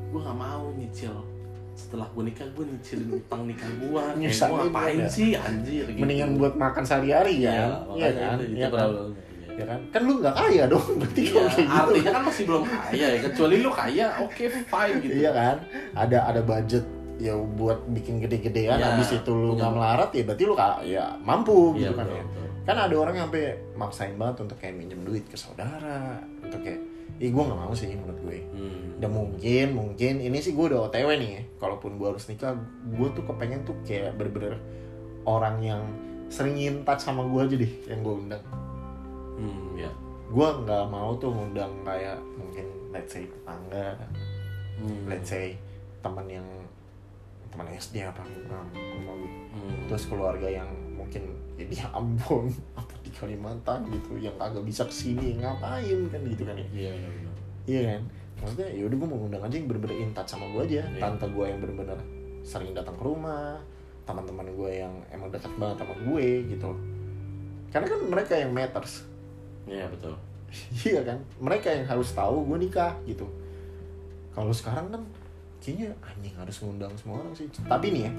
gue 0.06 0.20
nggak 0.22 0.38
mau 0.38 0.70
nyicil 0.72 1.12
setelah 1.76 2.08
gue 2.08 2.24
nikah 2.24 2.48
gue 2.50 2.64
nyicilin 2.66 3.10
utang 3.14 3.44
nikah 3.44 3.68
gue 3.70 4.02
Nyusahin 4.18 4.48
gue 4.50 4.58
ngapain 4.66 4.98
ya. 4.98 5.06
sih? 5.06 5.30
Anjir 5.32 5.84
gitu. 5.86 6.00
mendingan 6.00 6.30
buat 6.34 6.54
makan 6.54 6.82
sehari-hari 6.82 7.34
Iya, 7.38 7.52
ya 7.52 7.66
iya 7.94 8.08
kan? 8.10 8.34
itu, 8.34 8.44
itu 8.44 8.56
iya 8.56 8.68
kan? 8.68 8.88
ya 9.52 9.64
kan? 9.66 9.80
Kan 9.90 10.00
lu 10.02 10.12
nggak 10.18 10.34
kaya 10.34 10.62
dong 10.66 10.86
berarti 10.98 11.20
Iya, 11.22 11.30
kalau 11.30 11.46
kayak 11.46 11.60
gitu. 11.62 11.76
artinya 11.78 12.10
kan 12.10 12.22
masih 12.24 12.42
belum 12.44 12.64
kaya 12.64 13.06
ya. 13.06 13.18
Kecuali 13.22 13.56
lu 13.58 13.70
kaya 13.70 14.06
oke 14.18 14.44
fine 14.64 14.96
gitu. 15.00 15.14
Iya 15.14 15.30
kan? 15.30 15.56
Ada 15.94 16.18
ada 16.26 16.40
budget 16.42 16.84
ya 17.16 17.32
buat 17.32 17.78
bikin 17.86 18.14
gede-gedean 18.18 18.76
Iya, 18.76 18.86
habis 18.90 19.08
itu 19.10 19.30
lu 19.30 19.52
nggak 19.54 19.70
melarat 19.70 20.10
ya 20.10 20.22
berarti 20.22 20.42
lu 20.42 20.54
ka- 20.54 20.80
ya 20.82 21.04
mampu 21.18 21.72
Iya, 21.72 21.80
gitu 21.82 21.92
kan 21.94 22.04
betul, 22.04 22.16
ya 22.16 22.24
betul. 22.26 22.46
kan 22.62 22.76
ada 22.78 22.94
orang 22.94 23.14
yang 23.14 23.26
sampai 23.26 23.44
maksain 23.72 24.14
banget 24.14 24.36
untuk 24.42 24.56
kayak 24.58 24.74
minjem 24.74 25.00
duit 25.00 25.24
ke 25.24 25.36
saudara 25.36 26.00
untuk 26.38 26.60
kayak 26.60 26.80
ih 27.16 27.30
gue 27.30 27.42
nggak 27.42 27.56
mau 27.58 27.72
sih 27.72 27.88
menurut 27.90 28.20
gue 28.20 28.38
Hmm. 28.46 29.00
dan 29.00 29.10
mungkin 29.10 29.66
mungkin 29.72 30.14
ini 30.18 30.38
sih 30.38 30.52
gue 30.52 30.66
udah 30.66 30.86
otw 30.86 31.08
nih 31.10 31.30
ya 31.30 31.42
kalaupun 31.56 31.96
gue 31.96 32.08
harus 32.08 32.24
nikah 32.26 32.52
gue 32.86 33.08
tuh 33.10 33.24
kepengen 33.24 33.62
tuh 33.62 33.76
kayak 33.82 34.14
bener-bener 34.14 34.60
orang 35.24 35.56
yang 35.58 35.82
sering 36.28 36.56
touch 36.82 37.00
sama 37.00 37.24
gue 37.24 37.40
aja 37.40 37.56
deh 37.56 37.72
yang 37.86 38.00
gue 38.00 38.14
undang 38.16 38.44
Hmm, 39.36 39.76
ya. 39.76 39.92
gue 40.26 40.48
nggak 40.58 40.84
mau 40.86 41.12
tuh 41.14 41.28
ngundang 41.28 41.72
kayak 41.82 42.16
mungkin 42.34 42.64
let's 42.88 43.12
say 43.12 43.24
tetangga 43.24 43.96
Hmm. 44.76 45.08
let's 45.08 45.28
say 45.28 45.56
teman 46.00 46.24
yang 46.26 46.44
teman 47.48 47.64
SD 47.70 48.00
apa 48.02 48.20
um, 48.20 48.68
Hmm. 49.48 49.88
terus 49.88 50.04
keluarga 50.04 50.44
yang 50.44 50.68
mungkin 50.92 51.24
ya 51.56 51.64
di 51.64 51.76
Ambon 51.96 52.52
Kalimantan 53.16 53.80
gitu 53.88 54.20
yang 54.20 54.36
kagak 54.36 54.64
bisa 54.64 54.84
ke 54.84 54.94
sini 54.94 55.40
ngapain 55.40 56.00
kan 56.12 56.20
gitu 56.24 56.42
kan 56.44 56.56
ya? 56.56 56.66
Iya, 56.72 56.92
iya, 56.92 57.08
iya. 57.08 57.30
iya 57.66 57.80
kan? 57.88 58.02
Maksudnya 58.36 58.68
ya 58.68 58.82
udah 58.84 58.96
gue 59.00 59.08
mau 59.08 59.18
ngundang 59.24 59.42
aja 59.48 59.54
yang 59.56 59.66
bener-bener 59.66 59.96
in 59.96 60.10
touch 60.12 60.28
sama 60.28 60.44
gue 60.52 60.62
aja. 60.68 60.84
Iya. 60.84 61.00
tante 61.00 61.26
gue 61.28 61.44
yang 61.48 61.58
bener-bener 61.58 61.98
sering 62.46 62.70
datang 62.76 62.94
ke 62.94 63.02
rumah 63.02 63.58
teman-teman 64.06 64.46
gue 64.54 64.70
yang 64.70 64.94
emang 65.10 65.34
dekat 65.34 65.50
banget 65.58 65.82
sama 65.82 65.94
gue 65.98 66.26
gitu 66.46 66.70
karena 67.76 67.92
kan 67.92 68.00
mereka 68.08 68.32
yang 68.38 68.56
matters. 68.56 69.04
Iya, 69.66 69.90
betul. 69.90 70.14
iya 70.88 71.00
kan? 71.02 71.18
Mereka 71.36 71.68
yang 71.68 71.84
harus 71.84 72.08
tahu 72.14 72.46
gue 72.48 72.58
nikah 72.64 72.94
gitu. 73.04 73.28
Kalau 74.32 74.48
sekarang 74.48 74.88
kan 74.88 75.02
kayaknya 75.60 75.92
anjing 76.00 76.32
harus 76.40 76.56
ngundang 76.62 76.92
semua 76.96 77.20
orang 77.20 77.34
sih. 77.34 77.44
Tapi 77.52 77.86
nih 77.92 78.02
ya 78.08 78.12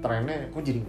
trennya 0.00 0.36
kok 0.48 0.60
jadi 0.60 0.80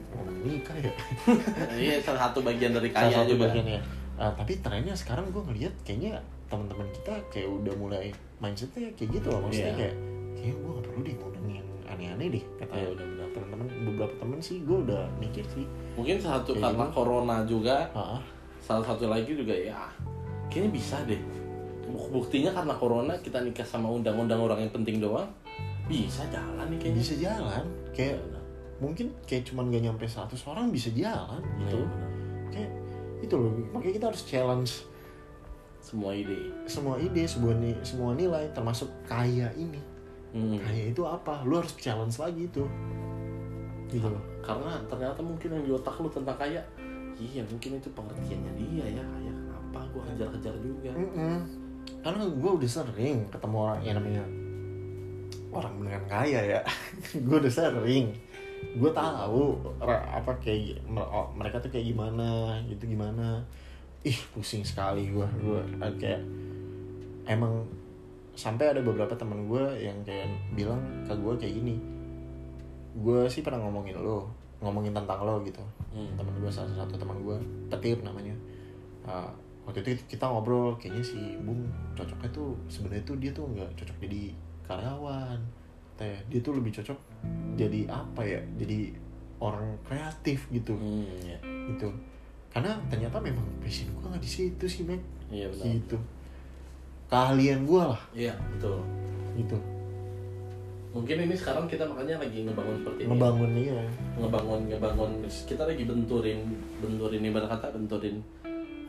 nikah 0.42 0.76
ya 0.76 0.92
Iya, 1.84 1.96
salah 2.00 2.22
satu 2.26 2.40
bagian 2.42 2.72
dari 2.72 2.90
salah 2.90 3.06
kaya 3.06 3.18
satu 3.18 3.32
juga. 3.32 3.44
bagiannya 3.48 3.82
Ah, 4.16 4.30
tapi 4.32 4.54
trennya 4.58 4.94
sekarang 4.94 5.28
gue 5.28 5.42
ngeliat 5.42 5.74
kayaknya 5.82 6.14
teman-teman 6.46 6.86
kita 6.92 7.14
kayak 7.28 7.50
udah 7.50 7.74
mulai 7.76 8.08
mindsetnya 8.38 8.92
kayak 8.92 9.10
gitu 9.14 9.28
loh 9.28 9.42
maksudnya 9.42 9.68
Iya. 9.68 9.80
kayak 9.82 9.96
kayaknya 10.34 10.56
gue 10.56 10.72
gak 10.72 10.86
perlu 10.86 11.00
deh 11.02 11.16
ngundang 11.16 11.48
yang 11.52 11.68
aneh-aneh 11.88 12.28
deh 12.30 12.44
kata 12.56 12.74
Iya, 12.74 12.88
benar-benar. 12.92 13.28
teman-teman 13.32 13.66
beberapa 13.84 14.14
temen 14.18 14.40
sih 14.40 14.58
gue 14.62 14.78
udah 14.82 15.04
mikir 15.18 15.46
sih 15.48 15.66
Mungkin 15.94 16.16
salah 16.18 16.40
satu 16.40 16.52
Kayak 16.54 16.64
karena 16.66 16.86
gitu. 16.86 16.94
corona 16.94 17.38
juga, 17.44 17.78
ah 17.92 18.20
salah 18.60 18.86
satu 18.86 19.06
lagi 19.06 19.32
juga 19.32 19.52
ya 19.52 19.80
kayaknya 20.48 20.70
bisa 20.72 20.96
deh 21.04 21.22
Buk- 21.84 22.12
buktinya 22.14 22.52
karena 22.52 22.74
corona 22.74 23.14
kita 23.18 23.40
nikah 23.40 23.66
sama 23.66 23.90
undang-undang 23.90 24.38
orang 24.40 24.60
yang 24.60 24.72
penting 24.72 24.98
doang 24.98 25.28
bisa 25.84 26.24
jalan 26.28 26.64
nih 26.68 26.78
kayaknya 26.78 27.00
bisa 27.00 27.16
jalan 27.18 27.64
kayak 27.92 28.16
Iya. 28.16 28.41
Mungkin 28.82 29.14
kayak 29.30 29.46
cuman 29.46 29.70
gak 29.70 29.84
nyampe 29.86 30.06
100 30.10 30.34
orang 30.50 30.74
bisa 30.74 30.90
jalan 30.92 31.40
gitu. 31.62 31.86
Iya, 31.86 31.88
kayak 32.50 32.72
itu 33.22 33.34
loh 33.38 33.54
makanya 33.70 33.94
kita 34.02 34.08
harus 34.10 34.24
challenge 34.26 34.72
semua 35.82 36.14
ide. 36.14 36.50
semua 36.66 36.98
ide 36.98 37.26
sebuah 37.26 37.58
ni 37.58 37.74
semua 37.86 38.18
nilai 38.18 38.50
termasuk 38.52 38.90
kaya 39.06 39.54
ini. 39.54 39.82
Hmm. 40.34 40.58
kaya 40.58 40.90
itu 40.90 41.04
apa? 41.06 41.46
Lu 41.46 41.62
harus 41.62 41.74
challenge 41.78 42.18
lagi 42.18 42.50
itu. 42.50 42.66
Gitu 43.92 44.08
loh. 44.08 44.24
Karena 44.42 44.82
ternyata 44.90 45.22
mungkin 45.22 45.54
yang 45.54 45.64
di 45.68 45.72
otak 45.74 46.02
lu 46.02 46.10
tentang 46.10 46.38
kaya 46.38 46.62
iya 47.22 47.46
mungkin 47.46 47.78
itu 47.78 47.90
pengertiannya 47.94 48.52
dia 48.58 48.86
ya 48.98 49.04
kaya 49.06 49.32
kenapa? 49.34 49.80
Gua 49.94 50.04
kejar-kejar 50.10 50.56
juga. 50.58 50.92
Mm-mm. 50.98 51.38
karena 52.06 52.24
gue 52.30 52.52
udah 52.62 52.70
sering 52.70 53.26
ketemu 53.34 53.58
orang 53.58 53.80
yang 53.82 53.96
namanya 53.98 54.24
orang 55.52 55.74
beneran 55.78 56.06
kaya 56.08 56.40
ya. 56.58 56.62
Gue 57.26 57.38
udah 57.42 57.52
sering 57.52 58.16
gue 58.62 58.92
tahu 58.94 59.58
apa 59.84 60.32
kayak 60.40 60.80
oh, 60.94 61.28
mereka 61.36 61.60
tuh 61.60 61.70
kayak 61.74 61.92
gimana 61.92 62.60
gitu 62.70 62.88
gimana. 62.88 63.42
Ih 64.02 64.18
pusing 64.34 64.66
sekali 64.66 65.14
gue 65.14 65.28
gue 65.42 65.62
kayak 66.02 66.22
emang 67.30 67.66
sampai 68.34 68.74
ada 68.74 68.82
beberapa 68.82 69.14
teman 69.14 69.46
gue 69.46 69.66
yang 69.78 70.02
kayak 70.02 70.32
bilang 70.58 70.82
ke 71.06 71.14
gue 71.14 71.34
kayak 71.38 71.54
gini 71.62 71.76
gue 72.92 73.24
sih 73.32 73.40
pernah 73.40 73.64
ngomongin 73.64 73.96
lo 73.96 74.28
ngomongin 74.60 74.94
tentang 74.94 75.24
lo 75.26 75.42
gitu. 75.42 75.64
Hmm. 75.92 76.16
teman 76.16 76.34
gue 76.40 76.52
salah 76.52 76.72
satu 76.76 76.96
teman 76.96 77.18
gue 77.24 77.38
petir 77.72 77.98
namanya. 78.04 78.36
Uh, 79.02 79.32
waktu 79.66 79.82
itu 79.86 80.18
kita 80.18 80.26
ngobrol 80.26 80.78
kayaknya 80.78 81.04
si 81.06 81.20
Bung 81.42 81.70
cocoknya 81.94 82.30
tuh 82.34 82.58
sebenarnya 82.66 83.04
tuh 83.06 83.16
dia 83.18 83.32
tuh 83.34 83.46
nggak 83.50 83.70
cocok 83.78 83.98
jadi 84.02 84.24
karyawan 84.66 85.40
teh 86.02 86.18
dia 86.34 86.40
tuh 86.42 86.58
lebih 86.58 86.74
cocok 86.74 86.98
jadi 87.62 87.80
apa 87.92 88.22
ya? 88.26 88.42
Jadi 88.58 88.90
orang 89.42 89.78
kreatif 89.86 90.48
gitu. 90.54 90.74
Hmm, 90.78 91.06
ya. 91.22 91.38
gitu. 91.74 91.90
Karena 92.52 92.76
ternyata 92.92 93.18
memang 93.22 93.46
passion 93.64 93.88
gue 93.94 94.04
nggak 94.04 94.24
di 94.24 94.30
situ 94.30 94.66
sih 94.68 94.84
Mac. 94.84 95.00
Iya 95.32 95.48
benar. 95.54 95.66
Gitu. 95.72 95.98
Keahlian 97.08 97.62
gue 97.64 97.84
lah. 97.84 98.02
Iya 98.16 98.34
betul. 98.56 98.80
Gitu. 99.38 99.58
Mungkin 100.92 101.24
ini 101.24 101.36
sekarang 101.40 101.72
kita 101.72 101.88
makanya 101.88 102.20
lagi 102.20 102.44
ngebangun 102.44 102.84
seperti 102.84 103.02
ini 103.08 103.10
ngebangun 103.16 103.52
iya. 103.56 103.80
Ngebangun 104.20 104.62
ngebangun. 104.68 105.12
Kita 105.28 105.64
lagi 105.64 105.84
benturin 105.88 106.40
benturin 106.84 107.24
ibarat 107.24 107.48
kata 107.48 107.72
benturin 107.80 108.20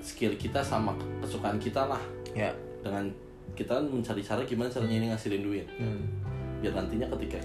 skill 0.02 0.34
kita 0.34 0.58
sama 0.64 0.98
kesukaan 1.22 1.62
kita 1.62 1.86
lah. 1.86 2.02
Ya 2.34 2.50
dengan 2.82 3.06
kita 3.54 3.78
mencari 3.78 4.24
cara 4.24 4.42
gimana 4.42 4.66
caranya 4.66 4.96
ini 4.98 5.06
ngasilin 5.14 5.42
duit. 5.44 5.68
Hmm. 5.78 6.02
Biar 6.62 6.78
nantinya 6.78 7.10
ketika 7.18 7.42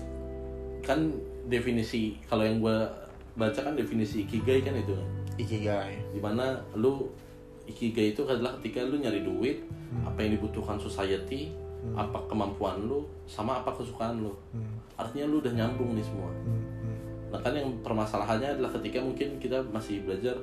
kan 0.85 1.09
definisi 1.49 2.15
kalau 2.29 2.45
yang 2.45 2.61
gue 2.61 2.77
baca 3.37 3.59
kan 3.59 3.73
definisi 3.77 4.23
ikigai 4.25 4.65
kan 4.65 4.73
itu. 4.77 4.95
Ikigai. 5.37 5.93
Di 6.13 6.19
mana 6.21 6.57
lu 6.73 7.09
ikigai 7.69 8.15
itu 8.15 8.25
adalah 8.25 8.57
ketika 8.61 8.85
lu 8.85 8.97
nyari 8.97 9.21
duit 9.21 9.61
apa 10.03 10.23
yang 10.23 10.39
dibutuhkan 10.39 10.79
society 10.81 11.53
apa 11.93 12.19
kemampuan 12.27 12.83
lu 12.83 13.05
sama 13.29 13.61
apa 13.61 13.71
kesukaan 13.75 14.19
lu. 14.25 14.33
Hmm. 14.51 14.75
artinya 14.97 15.29
lu 15.29 15.37
udah 15.39 15.53
nyambung 15.53 15.93
nih 15.93 16.01
semua. 16.01 16.27
Hmm. 16.41 16.57
Hmm. 16.81 16.97
nah 17.29 17.39
kan 17.45 17.53
yang 17.53 17.69
permasalahannya 17.85 18.57
adalah 18.57 18.73
ketika 18.81 18.97
mungkin 18.97 19.37
kita 19.37 19.61
masih 19.69 20.01
belajar 20.01 20.33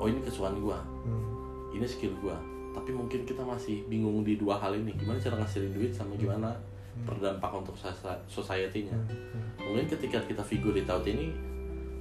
oh 0.00 0.08
ini 0.08 0.24
kesukaan 0.24 0.56
gua. 0.56 0.80
Hmm. 1.04 1.76
ini 1.76 1.84
skill 1.84 2.16
gua. 2.24 2.40
Tapi 2.70 2.96
mungkin 2.96 3.28
kita 3.28 3.44
masih 3.44 3.84
bingung 3.90 4.24
di 4.24 4.40
dua 4.40 4.56
hal 4.56 4.72
ini. 4.72 4.96
Gimana 4.96 5.20
cara 5.20 5.42
ngasilin 5.42 5.74
duit 5.76 5.92
sama 5.92 6.16
gimana 6.16 6.54
berdampak 7.02 7.50
untuk 7.52 7.74
society-nya 8.26 8.92
Hmm. 8.92 9.16
mungkin 9.62 9.86
ketika 9.88 10.18
kita 10.22 10.40
figure 10.40 10.74
it 10.74 10.86
out 10.86 11.02
ini 11.02 11.30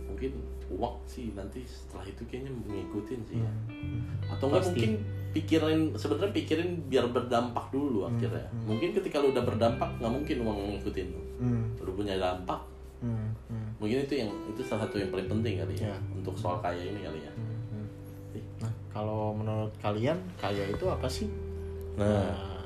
mungkin 0.05 0.31
uang 0.69 0.95
sih 1.03 1.31
nanti 1.31 1.63
setelah 1.63 2.05
itu 2.05 2.21
kayaknya 2.23 2.51
mengikutin 2.51 3.19
sih 3.23 3.37
ya. 3.37 3.51
Hmm. 3.67 4.05
atau 4.27 4.45
enggak 4.47 4.61
Pasti. 4.61 4.71
mungkin 4.71 4.91
pikirin 5.29 5.79
sebenarnya 5.93 6.31
pikirin 6.33 6.69
biar 6.85 7.05
berdampak 7.07 7.69
dulu 7.69 8.05
akhirnya 8.05 8.45
hmm. 8.47 8.65
mungkin 8.65 8.89
ketika 8.91 9.17
lu 9.17 9.29
udah 9.29 9.43
berdampak 9.43 9.89
nggak 9.95 10.11
mungkin 10.11 10.37
uang 10.41 10.57
ngikutin 10.73 11.07
lu 11.07 11.21
Hmm. 11.39 11.63
lu 11.77 11.91
punya 11.93 12.15
dampak 12.15 12.59
Hmm. 12.99 13.31
Hmm. 13.47 13.69
mungkin 13.77 14.03
itu 14.03 14.13
yang 14.17 14.31
itu 14.45 14.59
salah 14.59 14.83
satu 14.83 14.97
yang 14.97 15.07
paling 15.07 15.27
penting 15.27 15.55
kali 15.57 15.73
ya 15.73 15.87
Ya. 15.87 15.97
untuk 16.11 16.35
soal 16.35 16.59
kaya 16.59 16.81
ini 16.81 16.99
kali 16.99 17.19
ya 17.19 17.31
Hmm. 17.31 17.87
Nah, 18.59 18.71
kalau 18.89 19.31
menurut 19.31 19.71
kalian 19.77 20.19
kaya 20.35 20.67
itu 20.67 20.85
apa 20.85 21.07
sih? 21.07 21.25
Nah. 21.95 22.58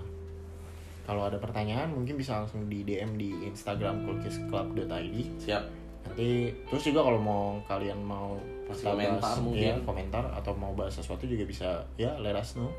Kalau 1.03 1.27
ada 1.27 1.35
pertanyaan 1.35 1.91
mungkin 1.91 2.15
bisa 2.15 2.39
langsung 2.39 2.65
di 2.65 2.81
DM 2.81 3.15
di 3.15 3.29
Instagram 3.43 4.07
coolkissclub.id 4.07 5.17
siap. 5.37 5.63
Nanti 6.03 6.51
terus 6.67 6.83
juga 6.83 6.99
kalau 7.03 7.19
mau 7.19 7.43
kalian 7.63 7.99
mau 7.99 8.35
kita 8.67 8.91
komentar 8.91 9.19
bahas, 9.19 9.39
mungkin. 9.39 9.63
ya, 9.63 9.75
komentar 9.83 10.23
atau 10.31 10.51
mau 10.55 10.71
bahas 10.71 10.95
sesuatu 10.95 11.23
juga 11.23 11.43
bisa 11.43 11.83
ya 11.95 12.15
let 12.19 12.33
us 12.33 12.55
know. 12.55 12.71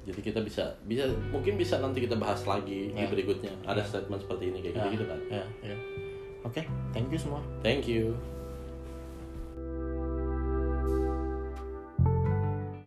Jadi 0.00 0.20
kita 0.24 0.40
bisa 0.40 0.64
bisa 0.84 1.04
mungkin 1.28 1.60
bisa 1.60 1.76
nanti 1.76 2.00
kita 2.00 2.16
bahas 2.16 2.40
lagi 2.44 2.88
di 2.88 2.96
Ya. 2.96 3.08
berikutnya. 3.08 3.52
Ada 3.68 3.84
statement 3.84 4.24
seperti 4.24 4.48
ini 4.48 4.58
kayak 4.64 4.80
ya 4.80 4.84
gitu 4.88 5.04
kan. 5.04 5.20
ya, 5.28 5.44
ya. 5.60 5.76
oke 6.40 6.60
thank 6.96 7.08
you 7.12 7.20
semua. 7.20 7.44
Thank 7.60 7.84
you 7.84 8.16